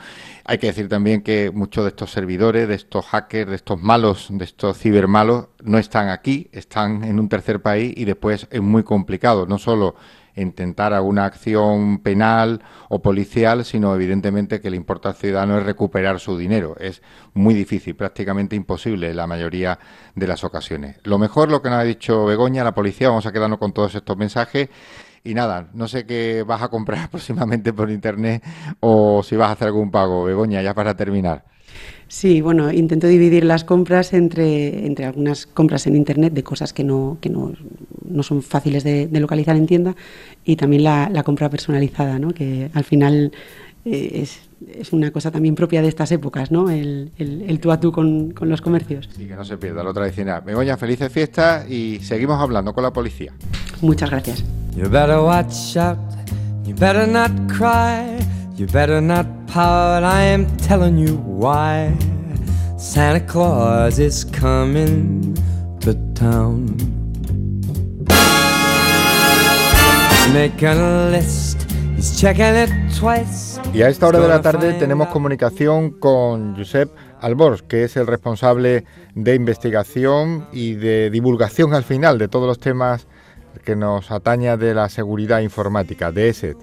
Hay 0.44 0.58
que 0.58 0.68
decir 0.68 0.88
también 0.88 1.22
que 1.22 1.50
muchos 1.52 1.84
de 1.84 1.88
estos 1.88 2.10
servidores, 2.12 2.68
de 2.68 2.74
estos 2.74 3.04
hackers, 3.06 3.50
de 3.50 3.56
estos 3.56 3.80
malos, 3.80 4.28
de 4.30 4.44
estos 4.44 4.78
cibermalos, 4.78 5.48
no 5.62 5.78
están 5.78 6.08
aquí, 6.08 6.48
están 6.52 7.04
en 7.04 7.18
un 7.18 7.28
tercer 7.28 7.60
país 7.60 7.92
y 7.96 8.04
después 8.04 8.46
es 8.50 8.60
muy 8.60 8.82
complicado, 8.84 9.46
no 9.46 9.58
solo 9.58 9.96
intentar 10.36 10.92
alguna 10.92 11.24
acción 11.24 11.98
penal 11.98 12.62
o 12.88 13.00
policial, 13.00 13.64
sino 13.64 13.94
evidentemente 13.94 14.60
que 14.60 14.70
le 14.70 14.76
importa 14.76 15.08
al 15.08 15.14
ciudadano 15.16 15.58
es 15.58 15.64
recuperar 15.64 16.20
su 16.20 16.36
dinero. 16.36 16.76
Es 16.78 17.02
muy 17.34 17.54
difícil, 17.54 17.96
prácticamente 17.96 18.54
imposible 18.54 19.10
en 19.10 19.16
la 19.16 19.26
mayoría 19.26 19.78
de 20.14 20.26
las 20.26 20.44
ocasiones. 20.44 20.98
Lo 21.04 21.18
mejor, 21.18 21.50
lo 21.50 21.62
que 21.62 21.70
nos 21.70 21.78
ha 21.78 21.84
dicho 21.84 22.26
Begoña, 22.26 22.62
la 22.62 22.74
policía, 22.74 23.08
vamos 23.08 23.26
a 23.26 23.32
quedarnos 23.32 23.58
con 23.58 23.72
todos 23.72 23.94
estos 23.94 24.16
mensajes. 24.16 24.68
Y 25.26 25.34
nada, 25.34 25.68
no 25.74 25.88
sé 25.88 26.06
qué 26.06 26.44
vas 26.46 26.62
a 26.62 26.68
comprar 26.68 27.08
próximamente 27.10 27.72
por 27.72 27.90
internet 27.90 28.42
o 28.80 29.22
si 29.22 29.36
vas 29.36 29.48
a 29.48 29.52
hacer 29.52 29.68
algún 29.68 29.90
pago. 29.90 30.24
Begoña, 30.24 30.62
ya 30.62 30.72
para 30.72 30.94
terminar. 30.96 31.44
Sí, 32.08 32.40
bueno, 32.40 32.72
intento 32.72 33.08
dividir 33.08 33.44
las 33.44 33.64
compras 33.64 34.12
entre, 34.12 34.86
entre 34.86 35.06
algunas 35.06 35.46
compras 35.46 35.88
en 35.88 35.96
Internet 35.96 36.32
de 36.32 36.44
cosas 36.44 36.72
que 36.72 36.84
no, 36.84 37.18
que 37.20 37.28
no, 37.28 37.52
no 38.08 38.22
son 38.22 38.42
fáciles 38.42 38.84
de, 38.84 39.08
localizar 39.12 39.56
en 39.56 39.66
tienda 39.66 39.96
y 40.44 40.54
también 40.54 40.84
la, 40.84 41.22
compra 41.24 41.50
personalizada, 41.50 42.20
¿no? 42.20 42.32
que 42.32 42.70
al 42.72 42.84
final 42.84 43.32
eh, 43.84 44.10
es, 44.22 44.45
es, 44.66 44.92
una 44.92 45.10
cosa 45.10 45.30
también 45.30 45.54
propia 45.54 45.82
de 45.82 45.88
estas 45.88 46.12
épocas, 46.12 46.50
¿no? 46.50 46.70
el, 46.70 47.12
el, 47.18 47.42
el 47.42 47.60
tú 47.60 47.72
a 47.72 47.80
tú 47.80 47.92
con, 47.92 48.30
con, 48.32 48.48
los 48.48 48.60
comercios. 48.60 49.08
Y 49.18 49.26
que 49.26 49.34
no 49.34 49.44
se 49.44 49.56
pierda 49.58 49.82
lo 49.82 49.92
tradicional. 49.92 50.42
Begoña, 50.42 50.76
felices 50.76 51.12
fiestas 51.12 51.70
y 51.70 52.00
seguimos 52.00 52.40
hablando 52.40 52.72
con 52.72 52.82
la 52.82 52.92
policía. 52.92 53.32
Muchas 53.80 54.10
gracias. 54.10 54.44
You 54.74 54.88
better 54.88 55.20
watch 55.20 55.76
out, 55.76 55.98
you 56.64 56.74
better 56.74 57.06
not 57.06 57.30
cry. 57.48 58.18
You 58.56 58.66
better 58.66 59.02
not 59.02 59.26
pout, 59.46 60.02
I 60.02 60.22
am 60.32 60.46
telling 60.56 60.96
you 60.96 61.18
why. 61.18 61.94
Santa 62.78 63.20
Claus 63.20 63.98
is 63.98 64.24
coming 64.24 65.36
to 65.80 65.92
town. 66.14 66.74
Making 70.32 70.68
a 70.68 71.10
list, 71.10 71.65
Y 73.74 73.82
a 73.82 73.88
esta 73.88 74.06
hora 74.06 74.20
de 74.20 74.28
la 74.28 74.40
tarde 74.40 74.74
tenemos 74.74 75.08
comunicación 75.08 75.90
con 75.90 76.56
Josep 76.56 76.90
Albors, 77.20 77.62
que 77.62 77.84
es 77.84 77.96
el 77.96 78.06
responsable 78.06 78.84
de 79.14 79.34
investigación 79.34 80.46
y 80.52 80.74
de 80.74 81.10
divulgación 81.10 81.74
al 81.74 81.84
final 81.84 82.18
de 82.18 82.28
todos 82.28 82.46
los 82.46 82.60
temas 82.60 83.06
que 83.64 83.76
nos 83.76 84.10
ataña 84.10 84.56
de 84.56 84.74
la 84.74 84.88
seguridad 84.88 85.40
informática, 85.40 86.12
de 86.12 86.28
ESET. 86.28 86.56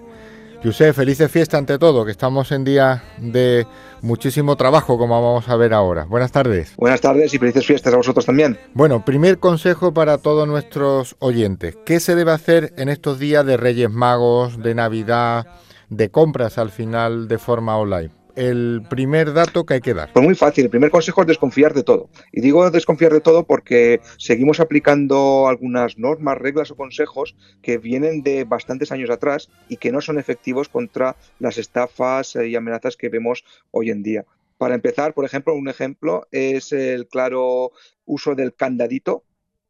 José, 0.64 0.94
felices 0.94 1.30
fiestas 1.30 1.60
ante 1.60 1.78
todo, 1.78 2.06
que 2.06 2.12
estamos 2.12 2.54
en 2.54 2.64
día 2.64 3.04
de 3.18 3.68
muchísimo 4.02 4.56
trabajo, 4.56 4.98
como 4.98 5.22
vamos 5.22 5.50
a 5.50 5.58
ver 5.58 5.74
ahora. 5.74 6.06
Buenas 6.06 6.32
tardes. 6.32 6.74
Buenas 6.78 7.02
tardes 7.02 7.34
y 7.34 7.38
felices 7.38 7.66
fiestas 7.66 7.94
a 7.94 7.98
vosotros 7.98 8.26
también. 8.26 8.58
Bueno, 8.74 9.04
primer 9.04 9.40
consejo 9.40 9.94
para 9.94 10.20
todos 10.20 10.48
nuestros 10.48 11.18
oyentes. 11.20 11.78
¿Qué 11.86 12.00
se 12.00 12.16
debe 12.16 12.32
hacer 12.32 12.74
en 12.78 12.88
estos 12.88 13.20
días 13.20 13.46
de 13.46 13.58
Reyes 13.58 13.92
Magos, 13.92 14.58
de 14.64 14.74
Navidad, 14.74 15.48
de 15.90 16.10
compras 16.10 16.58
al 16.58 16.72
final 16.72 17.28
de 17.28 17.38
forma 17.40 17.78
online? 17.78 18.23
El 18.36 18.84
primer 18.90 19.34
dato 19.34 19.66
que 19.66 19.76
hay 19.76 19.82
que 19.82 19.94
dar? 19.94 20.12
Pues 20.12 20.26
muy 20.26 20.36
fácil. 20.36 20.66
El 20.66 20.70
primer 20.70 20.92
consejo 20.92 21.22
es 21.22 21.28
desconfiar 21.28 21.74
de 21.74 21.84
todo. 21.84 22.10
Y 22.32 22.42
digo 22.42 22.70
desconfiar 22.72 23.14
de 23.14 23.22
todo 23.22 23.44
porque 23.44 24.02
seguimos 24.18 24.60
aplicando 24.60 25.48
algunas 25.48 25.98
normas, 25.98 26.38
reglas 26.38 26.72
o 26.72 26.76
consejos 26.76 27.36
que 27.62 27.78
vienen 27.78 28.24
de 28.24 28.44
bastantes 28.44 28.92
años 28.92 29.10
atrás 29.10 29.50
y 29.70 29.78
que 29.78 29.92
no 29.92 30.02
son 30.02 30.20
efectivos 30.20 30.70
contra 30.70 31.16
las 31.40 31.58
estafas 31.58 32.36
y 32.36 32.56
amenazas 32.56 32.98
que 32.98 33.10
vemos 33.10 33.44
hoy 33.72 33.90
en 33.90 34.04
día. 34.04 34.26
Para 34.58 34.76
empezar, 34.76 35.14
por 35.14 35.26
ejemplo, 35.26 35.54
un 35.54 35.68
ejemplo 35.68 36.28
es 36.32 36.72
el 36.72 37.08
claro 37.08 37.72
uso 38.06 38.36
del 38.36 38.54
candadito 38.54 39.24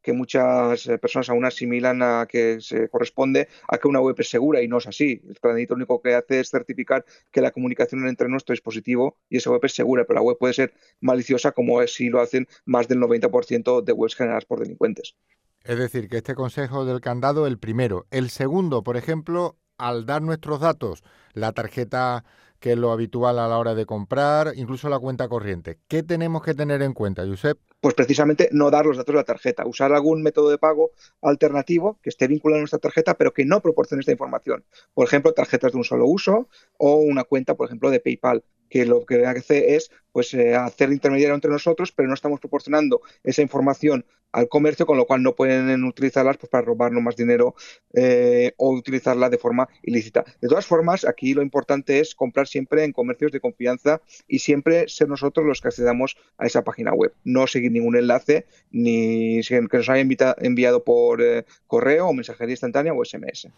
que 0.04 0.12
muchas 0.12 0.86
eh, 0.86 0.98
personas 0.98 1.30
aún 1.30 1.46
asimilan 1.46 2.02
a 2.02 2.26
que 2.26 2.60
se 2.60 2.88
corresponde 2.90 3.48
a 3.66 3.78
que 3.78 3.88
una 3.88 4.00
web 4.00 4.14
es 4.18 4.28
segura 4.28 4.62
y 4.62 4.68
no 4.68 4.78
es 4.78 4.86
así. 4.86 5.22
El 5.26 5.40
candadito 5.40 5.74
lo 5.74 5.78
único 5.78 6.02
que 6.02 6.14
hace 6.14 6.40
es 6.40 6.50
certificar 6.50 7.04
que 7.32 7.40
la 7.40 7.50
comunicación 7.50 8.06
entre 8.06 8.28
nuestro 8.28 8.52
dispositivo 8.52 9.16
y 9.30 9.38
esa 9.38 9.50
web 9.50 9.64
es 9.64 9.74
segura, 9.74 10.04
pero 10.04 10.16
la 10.20 10.22
web 10.22 10.36
puede 10.38 10.52
ser 10.52 10.74
maliciosa 11.00 11.52
como 11.52 11.84
si 11.86 12.10
lo 12.10 12.20
hacen 12.20 12.46
más 12.66 12.86
del 12.86 13.00
90% 13.00 13.82
de 13.82 13.92
webs 13.92 14.14
generadas 14.14 14.44
por 14.44 14.60
delincuentes. 14.60 15.16
Es 15.64 15.78
decir, 15.78 16.10
que 16.10 16.18
este 16.18 16.34
consejo 16.34 16.84
del 16.84 17.00
candado, 17.00 17.46
el 17.46 17.58
primero. 17.58 18.06
El 18.10 18.28
segundo, 18.28 18.82
por 18.82 18.98
ejemplo, 18.98 19.56
al 19.78 20.04
dar 20.04 20.20
nuestros 20.20 20.60
datos, 20.60 21.02
la 21.32 21.52
tarjeta 21.52 22.24
que 22.64 22.72
es 22.72 22.78
lo 22.78 22.92
habitual 22.92 23.38
a 23.38 23.46
la 23.46 23.58
hora 23.58 23.74
de 23.74 23.84
comprar, 23.84 24.54
incluso 24.56 24.88
la 24.88 24.98
cuenta 24.98 25.28
corriente. 25.28 25.80
¿Qué 25.86 26.02
tenemos 26.02 26.42
que 26.42 26.54
tener 26.54 26.80
en 26.80 26.94
cuenta, 26.94 27.26
Josep? 27.26 27.58
Pues 27.82 27.94
precisamente 27.94 28.48
no 28.52 28.70
dar 28.70 28.86
los 28.86 28.96
datos 28.96 29.12
de 29.12 29.18
la 29.18 29.24
tarjeta, 29.24 29.66
usar 29.66 29.92
algún 29.92 30.22
método 30.22 30.48
de 30.48 30.56
pago 30.56 30.92
alternativo 31.20 31.98
que 32.02 32.08
esté 32.08 32.26
vinculado 32.26 32.60
a 32.60 32.62
nuestra 32.62 32.78
tarjeta, 32.78 33.18
pero 33.18 33.34
que 33.34 33.44
no 33.44 33.60
proporcione 33.60 34.00
esta 34.00 34.12
información. 34.12 34.64
Por 34.94 35.06
ejemplo, 35.06 35.34
tarjetas 35.34 35.72
de 35.72 35.76
un 35.76 35.84
solo 35.84 36.06
uso 36.06 36.48
o 36.78 36.94
una 36.94 37.24
cuenta, 37.24 37.54
por 37.54 37.66
ejemplo, 37.66 37.90
de 37.90 38.00
PayPal 38.00 38.42
que 38.68 38.84
lo 38.84 39.04
que 39.04 39.26
hace 39.26 39.76
es 39.76 39.90
pues, 40.12 40.32
eh, 40.34 40.54
hacer 40.54 40.92
intermediario 40.92 41.34
entre 41.34 41.50
nosotros, 41.50 41.92
pero 41.92 42.08
no 42.08 42.14
estamos 42.14 42.40
proporcionando 42.40 43.00
esa 43.22 43.42
información 43.42 44.04
al 44.34 44.48
comercio, 44.48 44.84
con 44.84 44.96
lo 44.96 45.06
cual 45.06 45.22
no 45.22 45.34
pueden 45.34 45.84
utilizarlas 45.84 46.36
pues, 46.36 46.50
para 46.50 46.64
robarnos 46.64 47.02
más 47.02 47.16
dinero 47.16 47.54
eh, 47.92 48.52
o 48.56 48.72
utilizarla 48.72 49.30
de 49.30 49.38
forma 49.38 49.68
ilícita. 49.82 50.24
De 50.40 50.48
todas 50.48 50.66
formas, 50.66 51.04
aquí 51.04 51.34
lo 51.34 51.42
importante 51.42 52.00
es 52.00 52.14
comprar 52.14 52.48
siempre 52.48 52.84
en 52.84 52.92
comercios 52.92 53.30
de 53.30 53.40
confianza 53.40 54.00
y 54.26 54.40
siempre 54.40 54.88
ser 54.88 55.08
nosotros 55.08 55.46
los 55.46 55.60
que 55.60 55.68
accedamos 55.68 56.16
a 56.36 56.46
esa 56.46 56.64
página 56.64 56.92
web. 56.92 57.12
No 57.22 57.46
seguir 57.46 57.70
ningún 57.70 57.96
enlace 57.96 58.46
ni 58.72 59.40
que 59.42 59.60
nos 59.60 59.88
haya 59.88 60.34
enviado 60.38 60.82
por 60.82 61.22
eh, 61.22 61.44
correo 61.68 62.08
o 62.08 62.12
mensajería 62.12 62.54
instantánea 62.54 62.92
o 62.92 63.04
SMS. 63.04 63.48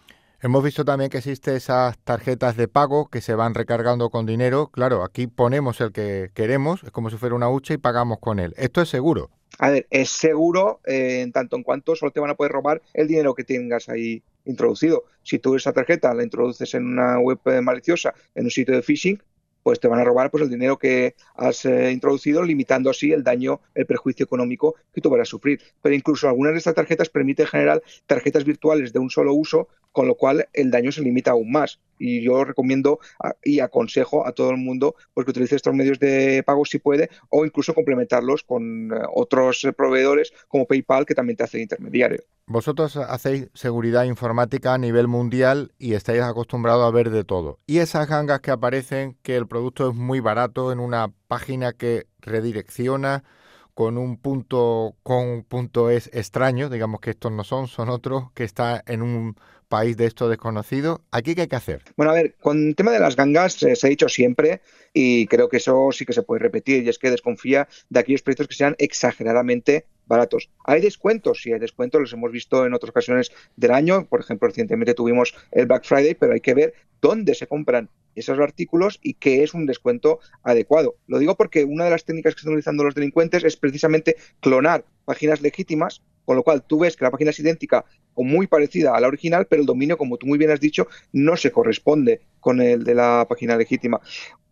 Hemos 0.43 0.63
visto 0.63 0.85
también 0.85 1.11
que 1.11 1.19
existen 1.19 1.57
esas 1.57 1.99
tarjetas 2.01 2.57
de 2.57 2.69
pago 2.69 3.09
que 3.09 3.23
se 3.23 3.35
van 3.35 3.55
recargando 3.55 4.11
con 4.11 4.27
dinero. 4.27 4.69
Claro, 4.69 5.03
aquí 5.03 5.27
ponemos 5.27 5.81
el 5.81 5.93
que 5.93 6.31
queremos, 6.35 6.85
es 6.85 6.91
como 6.91 7.09
si 7.09 7.17
fuera 7.17 7.35
una 7.35 7.49
hucha 7.49 7.73
y 7.73 7.79
pagamos 7.79 8.19
con 8.21 8.39
él. 8.39 8.53
¿Esto 8.59 8.83
es 8.83 8.91
seguro? 8.91 9.31
A 9.59 9.71
ver, 9.71 9.87
es 9.89 10.11
seguro 10.11 10.81
eh, 10.85 11.23
en 11.23 11.33
tanto 11.33 11.57
en 11.57 11.63
cuanto 11.63 11.97
solo 11.97 12.13
te 12.13 12.21
van 12.21 12.29
a 12.29 12.35
poder 12.35 12.53
robar 12.53 12.83
el 12.93 13.09
dinero 13.09 13.35
que 13.35 13.45
tengas 13.45 13.89
ahí 13.89 14.23
introducido. 14.45 15.05
Si 15.23 15.39
tú 15.39 15.57
esa 15.57 15.73
tarjeta 15.73 16.13
la 16.13 16.23
introduces 16.23 16.75
en 16.75 16.87
una 16.87 17.19
web 17.19 17.39
eh, 17.47 17.63
maliciosa, 17.63 18.15
en 18.35 18.45
un 18.45 18.51
sitio 18.51 18.75
de 18.75 18.83
phishing, 18.83 19.19
pues 19.67 19.81
te 19.81 19.89
van 19.89 19.99
a 19.99 20.05
robar 20.05 20.31
pues 20.31 20.45
el 20.45 20.49
dinero 20.49 20.79
que 20.79 21.17
has 21.35 21.65
eh, 21.65 21.91
introducido, 21.91 22.45
limitando 22.45 22.89
así 22.89 23.11
el 23.11 23.25
daño, 23.25 23.61
el 23.75 23.85
perjuicio 23.85 24.23
económico 24.23 24.77
que 24.95 25.01
tú 25.01 25.11
vas 25.11 25.23
a 25.23 25.25
sufrir. 25.25 25.61
Pero 25.83 25.93
incluso 25.93 26.29
algunas 26.29 26.53
de 26.53 26.59
estas 26.59 26.77
tarjetas 26.77 27.09
permiten 27.09 27.49
generar 27.49 27.83
tarjetas 28.07 28.45
virtuales 28.45 28.93
de 28.93 29.01
un 29.01 29.11
solo 29.11 29.35
uso, 29.35 29.67
con 29.97 30.07
lo 30.07 30.15
cual 30.15 30.47
el 30.53 30.71
daño 30.71 30.93
se 30.93 31.01
limita 31.01 31.31
aún 31.31 31.51
más 31.51 31.81
y 31.99 32.21
yo 32.21 32.45
recomiendo 32.45 33.01
y 33.43 33.61
aconsejo 33.61 34.27
a 34.27 34.33
todo 34.33 34.51
el 34.51 34.59
mundo 34.59 34.95
pues, 35.15 35.25
que 35.25 35.31
utilice 35.31 35.57
estos 35.57 35.73
medios 35.73 35.99
de 35.99 36.43
pago 36.45 36.67
si 36.67 36.79
puede 36.79 37.09
o 37.31 37.47
incluso 37.47 37.73
complementarlos 37.73 38.43
con 38.43 38.93
eh, 38.93 38.99
otros 39.15 39.67
proveedores 39.75 40.35
como 40.49 40.67
PayPal 40.67 41.07
que 41.07 41.15
también 41.15 41.39
te 41.39 41.45
hace 41.45 41.63
intermediario. 41.63 42.23
Vosotros 42.47 42.99
hacéis 42.99 43.49
seguridad 43.55 44.05
informática 44.05 44.75
a 44.75 44.79
nivel 44.79 45.09
mundial 45.09 45.73
y 45.79 45.95
estáis 45.95 46.21
acostumbrados 46.21 46.87
a 46.87 46.91
ver 46.91 47.09
de 47.09 47.25
todo. 47.25 47.59
Y 47.67 47.79
esas 47.79 48.07
gangas 48.07 48.41
que 48.41 48.51
aparecen 48.51 49.17
que 49.23 49.37
el 49.37 49.47
producto 49.47 49.89
es 49.89 49.97
muy 49.97 50.21
barato 50.21 50.73
en 50.73 50.79
una 50.79 51.11
página 51.27 51.73
que 51.73 52.05
redirecciona 52.21 53.25
con 53.73 53.99
un 53.99 54.17
punto 54.17 54.97
con 55.03 55.43
punto 55.43 55.91
es 55.91 56.09
extraño, 56.15 56.71
digamos 56.71 57.01
que 57.01 57.11
estos 57.11 57.31
no 57.31 57.45
son, 57.45 57.69
son 57.69 57.91
otros, 57.91 58.33
que 58.33 58.43
está 58.43 58.83
en 58.87 59.03
un 59.03 59.37
país 59.69 59.97
de 59.97 60.07
esto 60.07 60.29
desconocido. 60.29 61.03
¿Aquí 61.11 61.35
qué 61.35 61.43
hay 61.43 61.49
que 61.49 61.57
hacer? 61.57 61.83
Bueno, 61.97 62.13
a 62.13 62.15
ver, 62.15 62.35
con 62.41 62.69
el 62.69 62.77
tema 62.77 62.93
de 62.93 63.01
las 63.01 63.17
gangas 63.17 63.63
eh, 63.63 63.77
se 63.77 63.87
ha 63.87 63.91
dicho 63.91 64.09
siempre 64.09 64.61
y 64.93 65.27
creo 65.27 65.49
que 65.49 65.59
eso 65.59 65.91
sí 65.93 66.05
que 66.07 66.13
se 66.13 66.23
puede 66.23 66.41
repetir 66.41 66.85
y 66.85 66.89
es 66.89 66.99
que 66.99 67.11
desconfía 67.11 67.69
de 67.89 68.01
aquellos 68.01 68.23
precios 68.23 68.49
que 68.49 68.55
sean 68.55 68.75
exageradamente 68.79 69.87
baratos. 70.07 70.51
Hay 70.65 70.81
descuentos, 70.81 71.41
sí 71.43 71.53
hay 71.53 71.59
descuentos, 71.59 72.01
los 72.01 72.13
hemos 72.13 72.33
visto 72.33 72.65
en 72.65 72.75
otras 72.75 72.91
ocasiones 72.91 73.33
del 73.57 73.73
año, 73.73 74.07
por 74.07 74.21
ejemplo, 74.21 74.49
recientemente 74.49 74.95
tuvimos 74.95 75.35
el 75.51 75.67
Black 75.67 75.85
Friday, 75.85 76.15
pero 76.15 76.33
hay 76.33 76.41
que 76.41 76.55
ver 76.55 76.75
dónde 77.01 77.35
se 77.35 77.47
compran 77.47 77.91
esos 78.15 78.39
artículos 78.39 78.99
y 79.03 79.15
qué 79.15 79.43
es 79.43 79.53
un 79.53 79.67
descuento 79.67 80.21
adecuado. 80.43 80.97
Lo 81.07 81.19
digo 81.19 81.37
porque 81.37 81.65
una 81.65 81.85
de 81.85 81.91
las 81.91 82.05
técnicas 82.05 82.35
que 82.35 82.41
están 82.41 82.55
utilizando 82.55 82.85
los 82.85 82.95
delincuentes 82.95 83.45
es 83.45 83.57
precisamente 83.57 84.17
clonar 84.41 84.85
páginas 85.05 85.43
legítimas 85.43 86.03
con 86.27 86.37
lo 86.37 86.43
cual 86.43 86.65
tú 86.65 86.81
ves 86.81 86.97
que 86.97 87.05
la 87.05 87.11
página 87.11 87.31
es 87.31 87.39
idéntica 87.39 87.87
o 88.15 88.25
muy 88.25 88.47
parecida 88.47 88.95
a 88.95 89.01
la 89.01 89.09
original, 89.09 89.47
pero 89.47 89.63
el 89.63 89.67
dominio, 89.67 89.97
como 89.97 90.19
tú 90.19 90.27
muy 90.27 90.37
bien 90.37 90.51
has 90.51 90.61
dicho, 90.61 90.89
no 91.13 91.37
se 91.37 91.51
corresponde 91.51 92.21
con 92.41 92.61
el 92.61 92.85
de 92.85 92.95
la 92.95 93.25
página 93.29 93.57
legítima. 93.57 94.01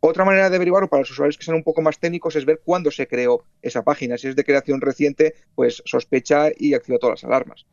Otra 0.00 0.24
manera 0.24 0.50
de 0.50 0.56
averiguarlo 0.56 0.88
para 0.88 1.00
los 1.00 1.10
usuarios 1.10 1.36
que 1.36 1.44
sean 1.44 1.56
un 1.56 1.62
poco 1.62 1.82
más 1.82 1.98
técnicos 1.98 2.36
es 2.36 2.44
ver 2.44 2.60
cuándo 2.64 2.90
se 2.90 3.08
creó 3.08 3.44
esa 3.62 3.82
página. 3.82 4.16
Si 4.16 4.28
es 4.28 4.36
de 4.36 4.44
creación 4.44 4.80
reciente, 4.80 5.34
pues 5.54 5.82
sospecha 5.84 6.48
y 6.56 6.74
activa 6.74 6.98
todas 6.98 7.22
las 7.22 7.24
alarmas. 7.24 7.66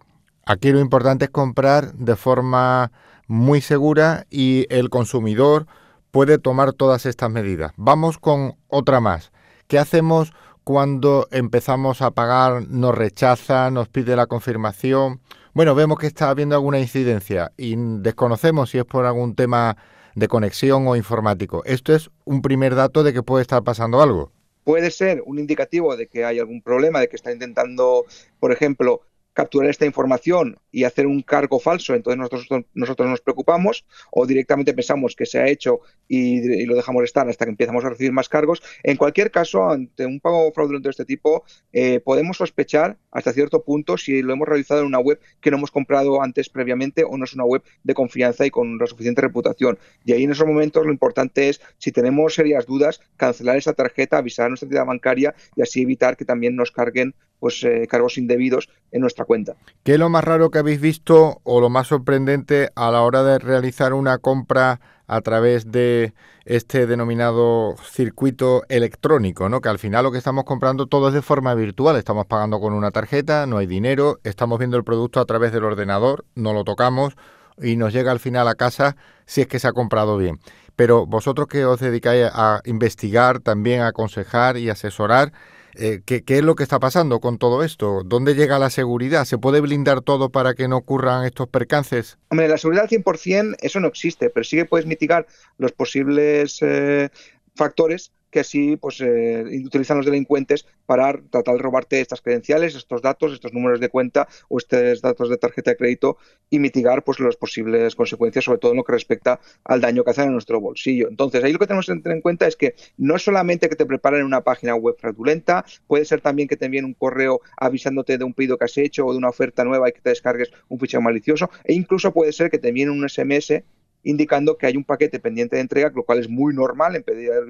Aquí 0.46 0.72
lo 0.72 0.80
importante 0.80 1.26
es 1.26 1.32
comprar 1.32 1.94
de 1.94 2.16
forma 2.16 2.92
muy 3.28 3.62
segura 3.62 4.26
y 4.30 4.66
el 4.70 4.90
consumidor 4.90 5.68
puede 6.10 6.40
tomar 6.40 6.74
todas 6.74 7.06
estas 7.06 7.30
medidas. 7.30 7.74
Vamos 7.78 8.18
con 8.18 8.56
otra 8.68 9.00
más. 9.00 9.32
¿Qué 9.68 9.78
hacemos 9.78 10.34
cuando 10.72 11.28
empezamos 11.32 12.02
a 12.02 12.12
pagar, 12.12 12.66
nos 12.70 12.98
rechaza, 12.98 13.70
nos 13.72 13.90
pide 13.90 14.16
la 14.16 14.28
confirmación? 14.28 15.20
Bueno, 15.54 15.76
vemos 15.76 16.00
que 16.00 16.08
está 16.08 16.30
habiendo 16.30 16.56
alguna 16.56 16.80
incidencia 16.80 17.52
y 17.58 17.76
desconocemos 17.76 18.70
si 18.70 18.78
es 18.78 18.86
por 18.86 19.06
algún 19.06 19.36
tema 19.36 19.76
de 20.16 20.30
conexión 20.30 20.88
o 20.88 20.96
informático. 20.96 21.62
Esto 21.66 21.94
es 21.94 22.10
un 22.24 22.42
primer 22.42 22.74
dato 22.74 23.04
de 23.04 23.12
que 23.12 23.22
puede 23.22 23.42
estar 23.42 23.62
pasando 23.66 24.02
algo. 24.02 24.32
Puede 24.64 24.92
ser 24.92 25.22
un 25.26 25.40
indicativo 25.40 25.98
de 25.98 26.08
que 26.08 26.24
hay 26.24 26.40
algún 26.40 26.62
problema, 26.62 27.02
de 27.02 27.10
que 27.10 27.18
está 27.18 27.34
intentando, 27.34 28.06
por 28.40 28.54
ejemplo, 28.54 29.02
capturar 29.34 29.70
esta 29.70 29.86
información 29.86 30.58
y 30.72 30.84
hacer 30.84 31.08
un 31.08 31.22
cargo 31.22 31.60
falso, 31.60 31.94
entonces 31.94 32.18
nosotros, 32.18 32.66
nosotros 32.74 33.10
nos 33.10 33.22
preocupamos 33.22 33.86
o 34.12 34.26
directamente 34.26 34.74
pensamos 34.74 35.16
que 35.16 35.26
se 35.26 35.40
ha 35.40 35.48
hecho 35.48 35.82
y, 36.08 36.66
lo 36.66 36.76
dejamos 36.76 37.04
estar 37.04 37.28
hasta 37.28 37.46
que 37.46 37.52
empezamos 37.52 37.84
a 37.84 37.90
recibir 37.90 38.12
más 38.12 38.30
cargos. 38.30 38.62
En 38.84 38.98
cualquier 38.98 39.32
caso, 39.32 39.70
ante 39.70 40.06
un 40.06 40.20
pago 40.20 40.52
fraudulento 40.54 40.88
de 40.88 40.92
este 40.92 41.06
tipo, 41.06 41.44
eh, 41.74 42.00
podemos 42.00 42.38
sospechar 42.38 42.98
hasta 43.12 43.34
cierto 43.34 43.64
punto 43.64 43.98
si 43.98 44.22
lo 44.22 44.34
hemos 44.34 44.48
realizado 44.48 44.82
en 44.82 44.88
una 44.88 45.00
web 45.00 45.20
que 45.42 45.52
no 45.52 45.58
hemos 45.58 45.72
comprado 45.72 46.22
antes 46.22 46.50
previamente 46.50 47.04
o 47.04 47.18
no 47.18 47.26
es 47.26 47.34
una 47.34 47.46
web 47.46 47.64
de 47.84 47.94
confianza 47.94 48.46
y 48.46 48.52
con 48.52 48.78
la 48.78 48.88
suficiente 48.88 49.22
reputación. 49.22 49.78
Y 50.06 50.14
ahí 50.14 50.24
en 50.24 50.32
esos 50.32 50.48
momentos 50.48 50.86
lo 50.86 50.92
importante 50.92 51.50
es, 51.50 51.62
si 51.78 51.92
tenemos 51.92 52.36
serias 52.36 52.66
dudas, 52.66 53.02
cancelar 53.18 53.58
esa 53.58 53.74
tarjeta, 53.74 54.18
avisar 54.18 54.46
a 54.46 54.50
nuestra 54.50 54.66
entidad 54.66 54.86
bancaria 54.86 55.36
y 55.56 55.62
así 55.62 55.82
evitar 55.82 56.18
que 56.18 56.26
también 56.26 56.56
nos 56.56 56.72
carguen 56.72 57.16
pues 57.42 57.64
eh, 57.64 57.88
cargos 57.90 58.20
indebidos 58.20 58.70
en 58.92 59.02
nuestra 59.02 59.26
cuenta. 59.26 59.56
¿Qué 59.84 59.94
es 59.94 60.00
lo 60.00 60.10
más 60.10 60.24
raro 60.24 60.52
que 60.52 60.60
habéis 60.62 60.80
visto 60.80 61.42
o 61.44 61.60
lo 61.60 61.70
más 61.70 61.88
sorprendente 61.88 62.70
a 62.76 62.90
la 62.92 63.02
hora 63.02 63.24
de 63.24 63.40
realizar 63.40 63.94
una 63.94 64.18
compra 64.18 64.80
a 65.08 65.22
través 65.22 65.72
de 65.72 66.14
este 66.46 66.88
denominado 66.88 67.76
circuito 67.84 68.64
electrónico, 68.70 69.50
¿no? 69.50 69.60
Que 69.60 69.70
al 69.70 69.80
final 69.80 70.06
lo 70.06 70.12
que 70.12 70.18
estamos 70.18 70.46
comprando 70.46 70.88
todo 70.88 71.10
es 71.10 71.14
de 71.14 71.22
forma 71.22 71.54
virtual, 71.54 71.98
estamos 71.98 72.28
pagando 72.28 72.60
con 72.60 72.74
una 72.74 72.92
tarjeta, 72.92 73.46
no 73.46 73.58
hay 73.58 73.68
dinero, 73.68 74.20
estamos 74.24 74.58
viendo 74.58 74.78
el 74.78 74.84
producto 74.84 75.20
a 75.20 75.26
través 75.26 75.52
del 75.52 75.66
ordenador, 75.66 76.26
no 76.36 76.54
lo 76.54 76.64
tocamos 76.64 77.16
y 77.62 77.76
nos 77.76 77.92
llega 77.92 78.12
al 78.12 78.20
final 78.20 78.48
a 78.48 78.56
casa 78.56 78.96
si 79.26 79.42
es 79.42 79.48
que 79.48 79.60
se 79.60 79.68
ha 79.68 79.74
comprado 79.74 80.18
bien. 80.18 80.40
Pero 80.76 81.06
vosotros 81.06 81.48
que 81.48 81.66
os 81.66 81.80
dedicáis 81.80 82.30
a 82.34 82.62
investigar, 82.66 83.40
también 83.40 83.82
a 83.82 83.88
aconsejar 83.88 84.58
y 84.58 84.70
asesorar, 84.70 85.34
eh, 85.76 86.02
¿qué, 86.06 86.24
es 86.26 86.44
lo 86.44 86.56
que 86.56 86.64
está 86.64 86.80
pasando 86.80 87.20
con 87.20 87.38
todo 87.38 87.64
esto? 87.64 88.02
¿Dónde 88.06 88.36
llega 88.36 88.60
la 88.60 88.70
seguridad? 88.70 89.26
¿Se 89.26 89.38
puede 89.38 89.62
blindar 89.62 90.02
todo 90.02 90.30
para 90.30 90.54
que 90.54 90.68
no 90.68 90.78
ocurran 90.78 91.26
estos 91.26 91.48
percances? 91.48 92.18
Hombre, 92.30 92.48
la 92.48 92.58
seguridad 92.58 92.84
al 92.84 92.90
100% 92.90 93.56
eso 93.62 93.80
no 93.80 93.88
existe, 93.88 94.30
pero 94.30 94.44
sí 94.44 94.58
que 94.58 94.66
puedes 94.66 94.86
mitigar 94.86 95.28
los 95.58 95.72
posibles 95.72 96.58
eh, 96.62 97.10
factores 97.56 98.12
que 98.32 98.40
así 98.40 98.78
pues, 98.78 99.02
eh, 99.02 99.44
utilizan 99.66 99.98
los 99.98 100.06
delincuentes 100.06 100.66
para 100.86 101.14
tratar 101.30 101.56
de 101.56 101.62
robarte 101.62 102.02
estas 102.02 102.22
credenciales, 102.22 102.76
estos 102.76 103.02
datos, 103.02 103.34
estos 103.34 103.54
números 103.54 103.80
de 103.80 103.90
cuenta 103.90 104.28
o 104.50 104.58
estos 104.58 105.02
datos 105.02 105.30
de 105.30 105.38
tarjeta 105.38 105.72
de 105.72 105.78
crédito 105.78 106.18
y 106.50 106.60
mitigar 106.60 107.04
pues, 107.04 107.20
las 107.20 107.36
posibles 107.36 107.96
consecuencias, 107.96 108.46
sobre 108.46 108.60
todo 108.60 108.72
en 108.72 108.78
lo 108.78 108.84
que 108.84 108.94
respecta 108.94 109.40
al 109.64 109.82
daño 109.82 110.04
que 110.04 110.12
hacen 110.12 110.26
en 110.26 110.34
nuestro 110.34 110.60
bolsillo. 110.60 111.08
Entonces, 111.10 111.44
ahí 111.44 111.54
lo 111.54 111.60
que 111.60 111.68
tenemos 111.68 111.86
que 111.86 111.96
tener 111.96 112.16
en 112.16 112.22
cuenta 112.22 112.48
es 112.48 112.56
que 112.56 112.76
no 112.98 113.16
es 113.16 113.22
solamente 113.24 113.70
que 113.70 113.76
te 113.76 113.86
preparen 113.86 114.26
una 114.26 114.42
página 114.42 114.76
web 114.76 114.96
fraudulenta, 114.98 115.66
puede 115.88 116.06
ser 116.06 116.22
también 116.22 116.48
que 116.48 116.58
te 116.58 116.66
envíen 116.66 116.86
un 116.86 116.94
correo 116.94 117.42
avisándote 117.58 118.18
de 118.18 118.24
un 118.24 118.34
pedido 118.34 118.58
que 118.58 118.66
has 118.66 118.78
hecho 118.78 119.06
o 119.06 119.12
de 119.12 119.18
una 119.18 119.30
oferta 119.30 119.64
nueva 119.64 119.90
y 119.90 119.92
que 119.92 120.02
te 120.02 120.10
descargues 120.10 120.52
un 120.70 120.80
fichero 120.80 121.02
malicioso, 121.02 121.50
e 121.64 121.74
incluso 121.74 122.12
puede 122.14 122.32
ser 122.32 122.50
que 122.50 122.58
te 122.58 122.70
envíen 122.70 122.90
un 122.90 123.08
SMS 123.08 123.64
indicando 124.04 124.58
que 124.58 124.66
hay 124.66 124.78
un 124.78 124.84
paquete 124.84 125.20
pendiente 125.20 125.56
de 125.56 125.62
entrega, 125.62 125.92
lo 125.94 126.04
cual 126.04 126.20
es 126.20 126.30
muy 126.30 126.54
normal 126.54 126.96
en 126.96 127.04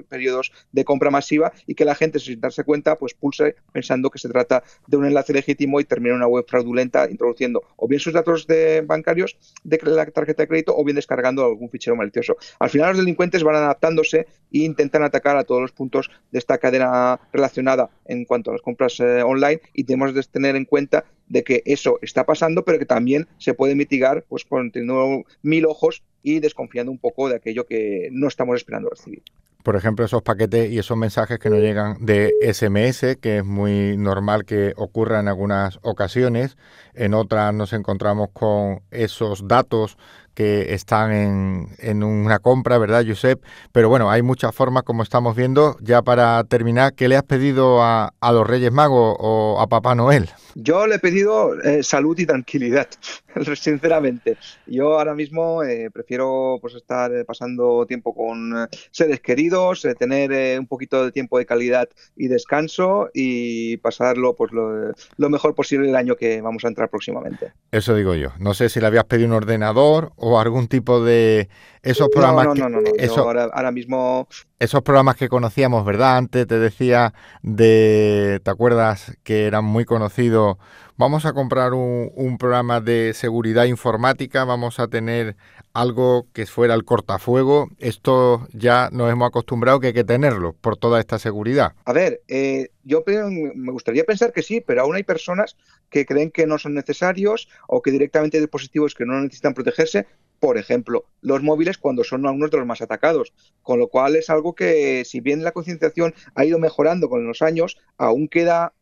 periodos 0.03 0.51
de 0.71 0.85
compra 0.85 1.09
masiva 1.09 1.51
y 1.67 1.75
que 1.75 1.85
la 1.85 1.95
gente, 1.95 2.19
sin 2.19 2.39
darse 2.39 2.63
cuenta, 2.63 2.97
pues 2.97 3.13
pulse 3.13 3.55
pensando 3.71 4.09
que 4.09 4.19
se 4.19 4.29
trata 4.29 4.63
de 4.87 4.97
un 4.97 5.05
enlace 5.05 5.33
legítimo 5.33 5.79
y 5.79 5.85
termina 5.85 6.15
una 6.15 6.27
web 6.27 6.45
fraudulenta 6.47 7.09
introduciendo 7.09 7.63
o 7.75 7.87
bien 7.87 7.99
sus 7.99 8.13
datos 8.13 8.47
de 8.47 8.81
bancarios 8.81 9.37
de 9.63 9.79
la 9.83 10.05
tarjeta 10.05 10.43
de 10.43 10.47
crédito 10.47 10.75
o 10.75 10.83
bien 10.83 10.95
descargando 10.95 11.45
algún 11.45 11.69
fichero 11.69 11.95
malicioso. 11.95 12.35
Al 12.59 12.69
final 12.69 12.89
los 12.89 12.99
delincuentes 12.99 13.43
van 13.43 13.55
adaptándose 13.55 14.27
e 14.51 14.59
intentan 14.59 15.03
atacar 15.03 15.37
a 15.37 15.43
todos 15.43 15.61
los 15.61 15.71
puntos 15.71 16.09
de 16.31 16.39
esta 16.39 16.57
cadena 16.57 17.19
relacionada 17.31 17.89
en 18.05 18.25
cuanto 18.25 18.51
a 18.51 18.53
las 18.53 18.61
compras 18.61 18.99
eh, 18.99 19.23
online 19.23 19.61
y 19.73 19.83
tenemos 19.83 20.13
que 20.13 20.21
tener 20.23 20.55
en 20.55 20.65
cuenta 20.65 21.05
de 21.27 21.43
que 21.43 21.63
eso 21.65 21.97
está 22.01 22.25
pasando, 22.25 22.65
pero 22.65 22.77
que 22.77 22.85
también 22.85 23.27
se 23.37 23.53
puede 23.53 23.75
mitigar 23.75 24.25
pues 24.27 24.43
con 24.43 24.71
teniendo 24.71 25.23
mil 25.41 25.65
ojos 25.65 26.03
y 26.23 26.39
desconfiando 26.39 26.91
un 26.91 26.99
poco 26.99 27.29
de 27.29 27.35
aquello 27.35 27.65
que 27.65 28.09
no 28.11 28.27
estamos 28.27 28.55
esperando 28.57 28.89
recibir. 28.89 29.23
Por 29.63 29.75
ejemplo, 29.75 30.03
esos 30.03 30.23
paquetes 30.23 30.71
y 30.71 30.79
esos 30.79 30.97
mensajes 30.97 31.37
que 31.37 31.49
nos 31.49 31.59
llegan 31.59 31.97
de 31.99 32.33
SMS, 32.51 33.17
que 33.21 33.37
es 33.37 33.45
muy 33.45 33.95
normal 33.95 34.43
que 34.43 34.73
ocurra 34.75 35.19
en 35.19 35.27
algunas 35.27 35.77
ocasiones. 35.83 36.57
En 36.95 37.13
otras 37.13 37.53
nos 37.53 37.71
encontramos 37.73 38.29
con 38.33 38.81
esos 38.89 39.47
datos 39.47 39.97
que 40.33 40.73
están 40.73 41.11
en, 41.11 41.67
en, 41.77 42.03
una 42.03 42.39
compra, 42.39 42.77
¿verdad, 42.77 43.03
Josep? 43.05 43.43
Pero 43.71 43.89
bueno, 43.89 44.09
hay 44.09 44.21
muchas 44.21 44.55
formas, 44.55 44.83
como 44.83 45.03
estamos 45.03 45.35
viendo. 45.35 45.77
Ya 45.81 46.01
para 46.01 46.43
terminar, 46.45 46.93
¿qué 46.93 47.07
le 47.07 47.17
has 47.17 47.23
pedido 47.23 47.83
a, 47.83 48.13
a 48.19 48.31
los 48.31 48.47
Reyes 48.47 48.71
Magos 48.71 49.15
o 49.19 49.59
a 49.59 49.67
Papá 49.67 49.93
Noel? 49.93 50.29
Yo 50.55 50.87
le 50.87 50.95
he 50.95 50.99
pedido 50.99 51.59
eh, 51.61 51.83
salud 51.83 52.17
y 52.17 52.25
tranquilidad, 52.25 52.87
sinceramente. 53.55 54.37
Yo 54.65 54.97
ahora 54.97 55.13
mismo 55.13 55.63
eh, 55.63 55.89
prefiero 55.91 56.57
pues 56.61 56.75
estar 56.75 57.13
eh, 57.13 57.25
pasando 57.25 57.85
tiempo 57.85 58.13
con 58.13 58.67
seres 58.91 59.19
queridos, 59.21 59.87
tener 59.97 60.59
un 60.59 60.67
poquito 60.67 61.05
de 61.05 61.11
tiempo 61.11 61.37
de 61.37 61.45
calidad 61.45 61.89
y 62.15 62.27
descanso 62.27 63.09
y 63.13 63.77
pasarlo 63.77 64.35
pues 64.35 64.51
lo, 64.51 64.93
lo, 65.17 65.29
mejor 65.29 65.55
posible 65.55 65.89
el 65.89 65.95
año 65.95 66.15
que 66.15 66.41
vamos 66.41 66.65
a 66.65 66.67
entrar 66.67 66.89
próximamente. 66.89 67.53
Eso 67.71 67.95
digo 67.95 68.15
yo. 68.15 68.29
No 68.39 68.53
sé 68.53 68.69
si 68.69 68.79
le 68.79 68.87
habías 68.87 69.05
pedido 69.05 69.27
un 69.27 69.33
ordenador 69.33 70.11
o 70.15 70.39
algún 70.39 70.67
tipo 70.67 71.03
de 71.03 71.49
esos 71.83 72.09
programas. 72.09 72.47
No, 72.47 72.69
no, 72.69 72.81
no. 72.81 72.91
Eso, 72.97 73.21
ahora, 73.21 73.49
ahora 73.53 73.71
mismo 73.71 74.27
esos 74.61 74.83
programas 74.83 75.15
que 75.15 75.27
conocíamos, 75.27 75.83
¿verdad? 75.83 76.17
Antes 76.17 76.45
te 76.45 76.59
decía 76.59 77.15
de, 77.41 78.39
¿te 78.43 78.51
acuerdas 78.51 79.17
que 79.23 79.45
eran 79.45 79.65
muy 79.65 79.85
conocidos? 79.85 80.57
Vamos 80.97 81.25
a 81.25 81.33
comprar 81.33 81.73
un, 81.73 82.37
programa 82.37 82.79
de 82.79 83.13
seguridad 83.15 83.65
informática, 83.65 84.43
vamos 84.43 84.79
a 84.79 84.87
tener 84.87 85.35
algo 85.73 86.27
que 86.31 86.45
fuera 86.45 86.75
el 86.75 86.85
cortafuego. 86.85 87.69
Esto 87.79 88.47
ya 88.53 88.89
nos 88.91 89.11
hemos 89.11 89.29
acostumbrado 89.29 89.79
que 89.79 89.87
hay 89.87 89.93
que 89.93 90.03
tenerlo 90.03 90.53
por 90.53 90.77
toda 90.77 90.99
esta 90.99 91.17
seguridad. 91.17 91.73
A 91.85 91.93
ver, 91.93 92.21
eh, 92.27 92.69
yo 92.83 93.03
me 93.07 93.71
gustaría 93.71 94.03
pensar 94.03 94.31
que 94.31 94.43
sí, 94.43 94.61
pero 94.61 94.83
aún 94.83 94.95
hay 94.95 95.03
personas 95.03 95.57
que 95.89 96.05
creen 96.05 96.29
que 96.29 96.45
no 96.45 96.59
son 96.59 96.75
necesarios 96.75 97.49
o 97.67 97.81
que 97.81 97.89
directamente 97.89 98.37
hay 98.37 98.41
dispositivos 98.41 98.93
que 98.93 99.07
no 99.07 99.19
necesitan 99.19 99.55
protegerse 99.55 100.05
por 100.41 100.57
ejemplo, 100.57 101.05
los 101.21 101.43
móviles 101.43 101.77
cuando 101.77 102.03
son 102.03 102.25
algunos 102.25 102.49
de 102.49 102.57
los 102.57 102.65
más 102.65 102.81
atacados. 102.81 103.31
Con 103.61 103.77
lo 103.77 103.89
cual 103.89 104.15
es 104.15 104.31
algo 104.31 104.55
que, 104.55 105.05
si 105.05 105.19
bien 105.19 105.43
la 105.43 105.51
concienciación 105.51 106.15
ha 106.33 106.43
ido 106.43 106.57
mejorando 106.57 107.09
con 107.09 107.27
los 107.27 107.43
años, 107.43 107.77
aún 107.99 108.27
queda 108.27 108.73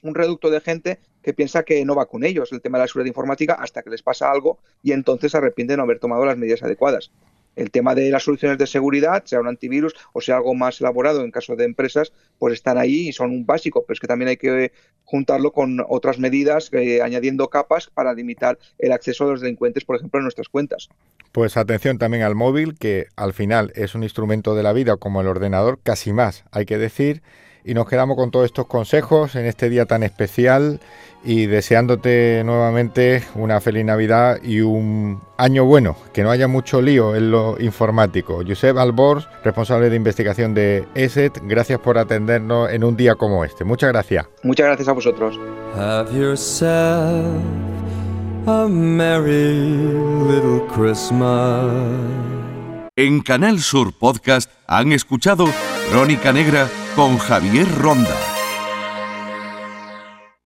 un 0.00 0.14
reducto 0.14 0.48
de 0.48 0.60
gente 0.60 1.00
que 1.20 1.34
piensa 1.34 1.64
que 1.64 1.84
no 1.84 1.96
va 1.96 2.06
con 2.06 2.22
ellos 2.22 2.52
el 2.52 2.62
tema 2.62 2.78
de 2.78 2.84
la 2.84 2.88
seguridad 2.88 3.08
informática 3.08 3.54
hasta 3.54 3.82
que 3.82 3.90
les 3.90 4.00
pasa 4.00 4.30
algo 4.30 4.60
y 4.80 4.92
entonces 4.92 5.32
se 5.32 5.38
arrepienten 5.38 5.74
de 5.74 5.76
no 5.78 5.82
haber 5.82 5.98
tomado 5.98 6.24
las 6.24 6.38
medidas 6.38 6.62
adecuadas. 6.62 7.10
El 7.58 7.70
tema 7.70 7.94
de 7.94 8.10
las 8.10 8.22
soluciones 8.22 8.56
de 8.56 8.66
seguridad, 8.66 9.24
sea 9.24 9.40
un 9.40 9.48
antivirus 9.48 9.94
o 10.12 10.20
sea 10.20 10.36
algo 10.36 10.54
más 10.54 10.80
elaborado 10.80 11.24
en 11.24 11.30
caso 11.30 11.56
de 11.56 11.64
empresas, 11.64 12.12
pues 12.38 12.54
están 12.54 12.78
ahí 12.78 13.08
y 13.08 13.12
son 13.12 13.30
un 13.30 13.44
básico, 13.44 13.84
pero 13.86 13.94
es 13.94 14.00
que 14.00 14.06
también 14.06 14.28
hay 14.28 14.36
que 14.36 14.72
juntarlo 15.04 15.52
con 15.52 15.84
otras 15.88 16.18
medidas, 16.18 16.70
eh, 16.72 17.02
añadiendo 17.02 17.48
capas 17.48 17.90
para 17.92 18.14
limitar 18.14 18.58
el 18.78 18.92
acceso 18.92 19.24
de 19.24 19.32
los 19.32 19.40
delincuentes, 19.40 19.84
por 19.84 19.96
ejemplo, 19.96 20.20
a 20.20 20.22
nuestras 20.22 20.48
cuentas. 20.48 20.88
Pues 21.32 21.56
atención 21.56 21.98
también 21.98 22.22
al 22.22 22.34
móvil, 22.34 22.78
que 22.78 23.06
al 23.16 23.32
final 23.32 23.72
es 23.74 23.94
un 23.94 24.02
instrumento 24.02 24.54
de 24.54 24.62
la 24.62 24.72
vida 24.72 24.96
como 24.96 25.20
el 25.20 25.26
ordenador, 25.26 25.80
casi 25.82 26.12
más, 26.12 26.44
hay 26.52 26.64
que 26.64 26.78
decir. 26.78 27.22
Y 27.64 27.74
nos 27.74 27.88
quedamos 27.88 28.16
con 28.16 28.30
todos 28.30 28.46
estos 28.46 28.66
consejos 28.66 29.34
en 29.34 29.46
este 29.46 29.68
día 29.68 29.86
tan 29.86 30.02
especial 30.02 30.80
y 31.24 31.46
deseándote 31.46 32.42
nuevamente 32.44 33.22
una 33.34 33.60
feliz 33.60 33.84
Navidad 33.84 34.38
y 34.42 34.60
un 34.60 35.20
año 35.36 35.64
bueno, 35.64 35.96
que 36.12 36.22
no 36.22 36.30
haya 36.30 36.48
mucho 36.48 36.80
lío 36.80 37.16
en 37.16 37.30
lo 37.30 37.60
informático. 37.60 38.42
Josep 38.46 38.76
Albors, 38.78 39.28
responsable 39.44 39.90
de 39.90 39.96
investigación 39.96 40.54
de 40.54 40.86
ESET, 40.94 41.40
gracias 41.42 41.80
por 41.80 41.98
atendernos 41.98 42.70
en 42.70 42.84
un 42.84 42.96
día 42.96 43.14
como 43.14 43.44
este. 43.44 43.64
Muchas 43.64 43.90
gracias. 43.90 44.26
Muchas 44.42 44.66
gracias 44.66 44.88
a 44.88 44.92
vosotros. 44.92 45.38
En 52.96 53.20
Canal 53.20 53.60
Sur 53.60 53.92
Podcast 53.92 54.50
han 54.66 54.92
escuchado 54.92 55.46
Crónica 55.90 56.32
Negra 56.32 56.68
con 56.98 57.16
Javier 57.16 57.68
Ronda. 57.78 58.37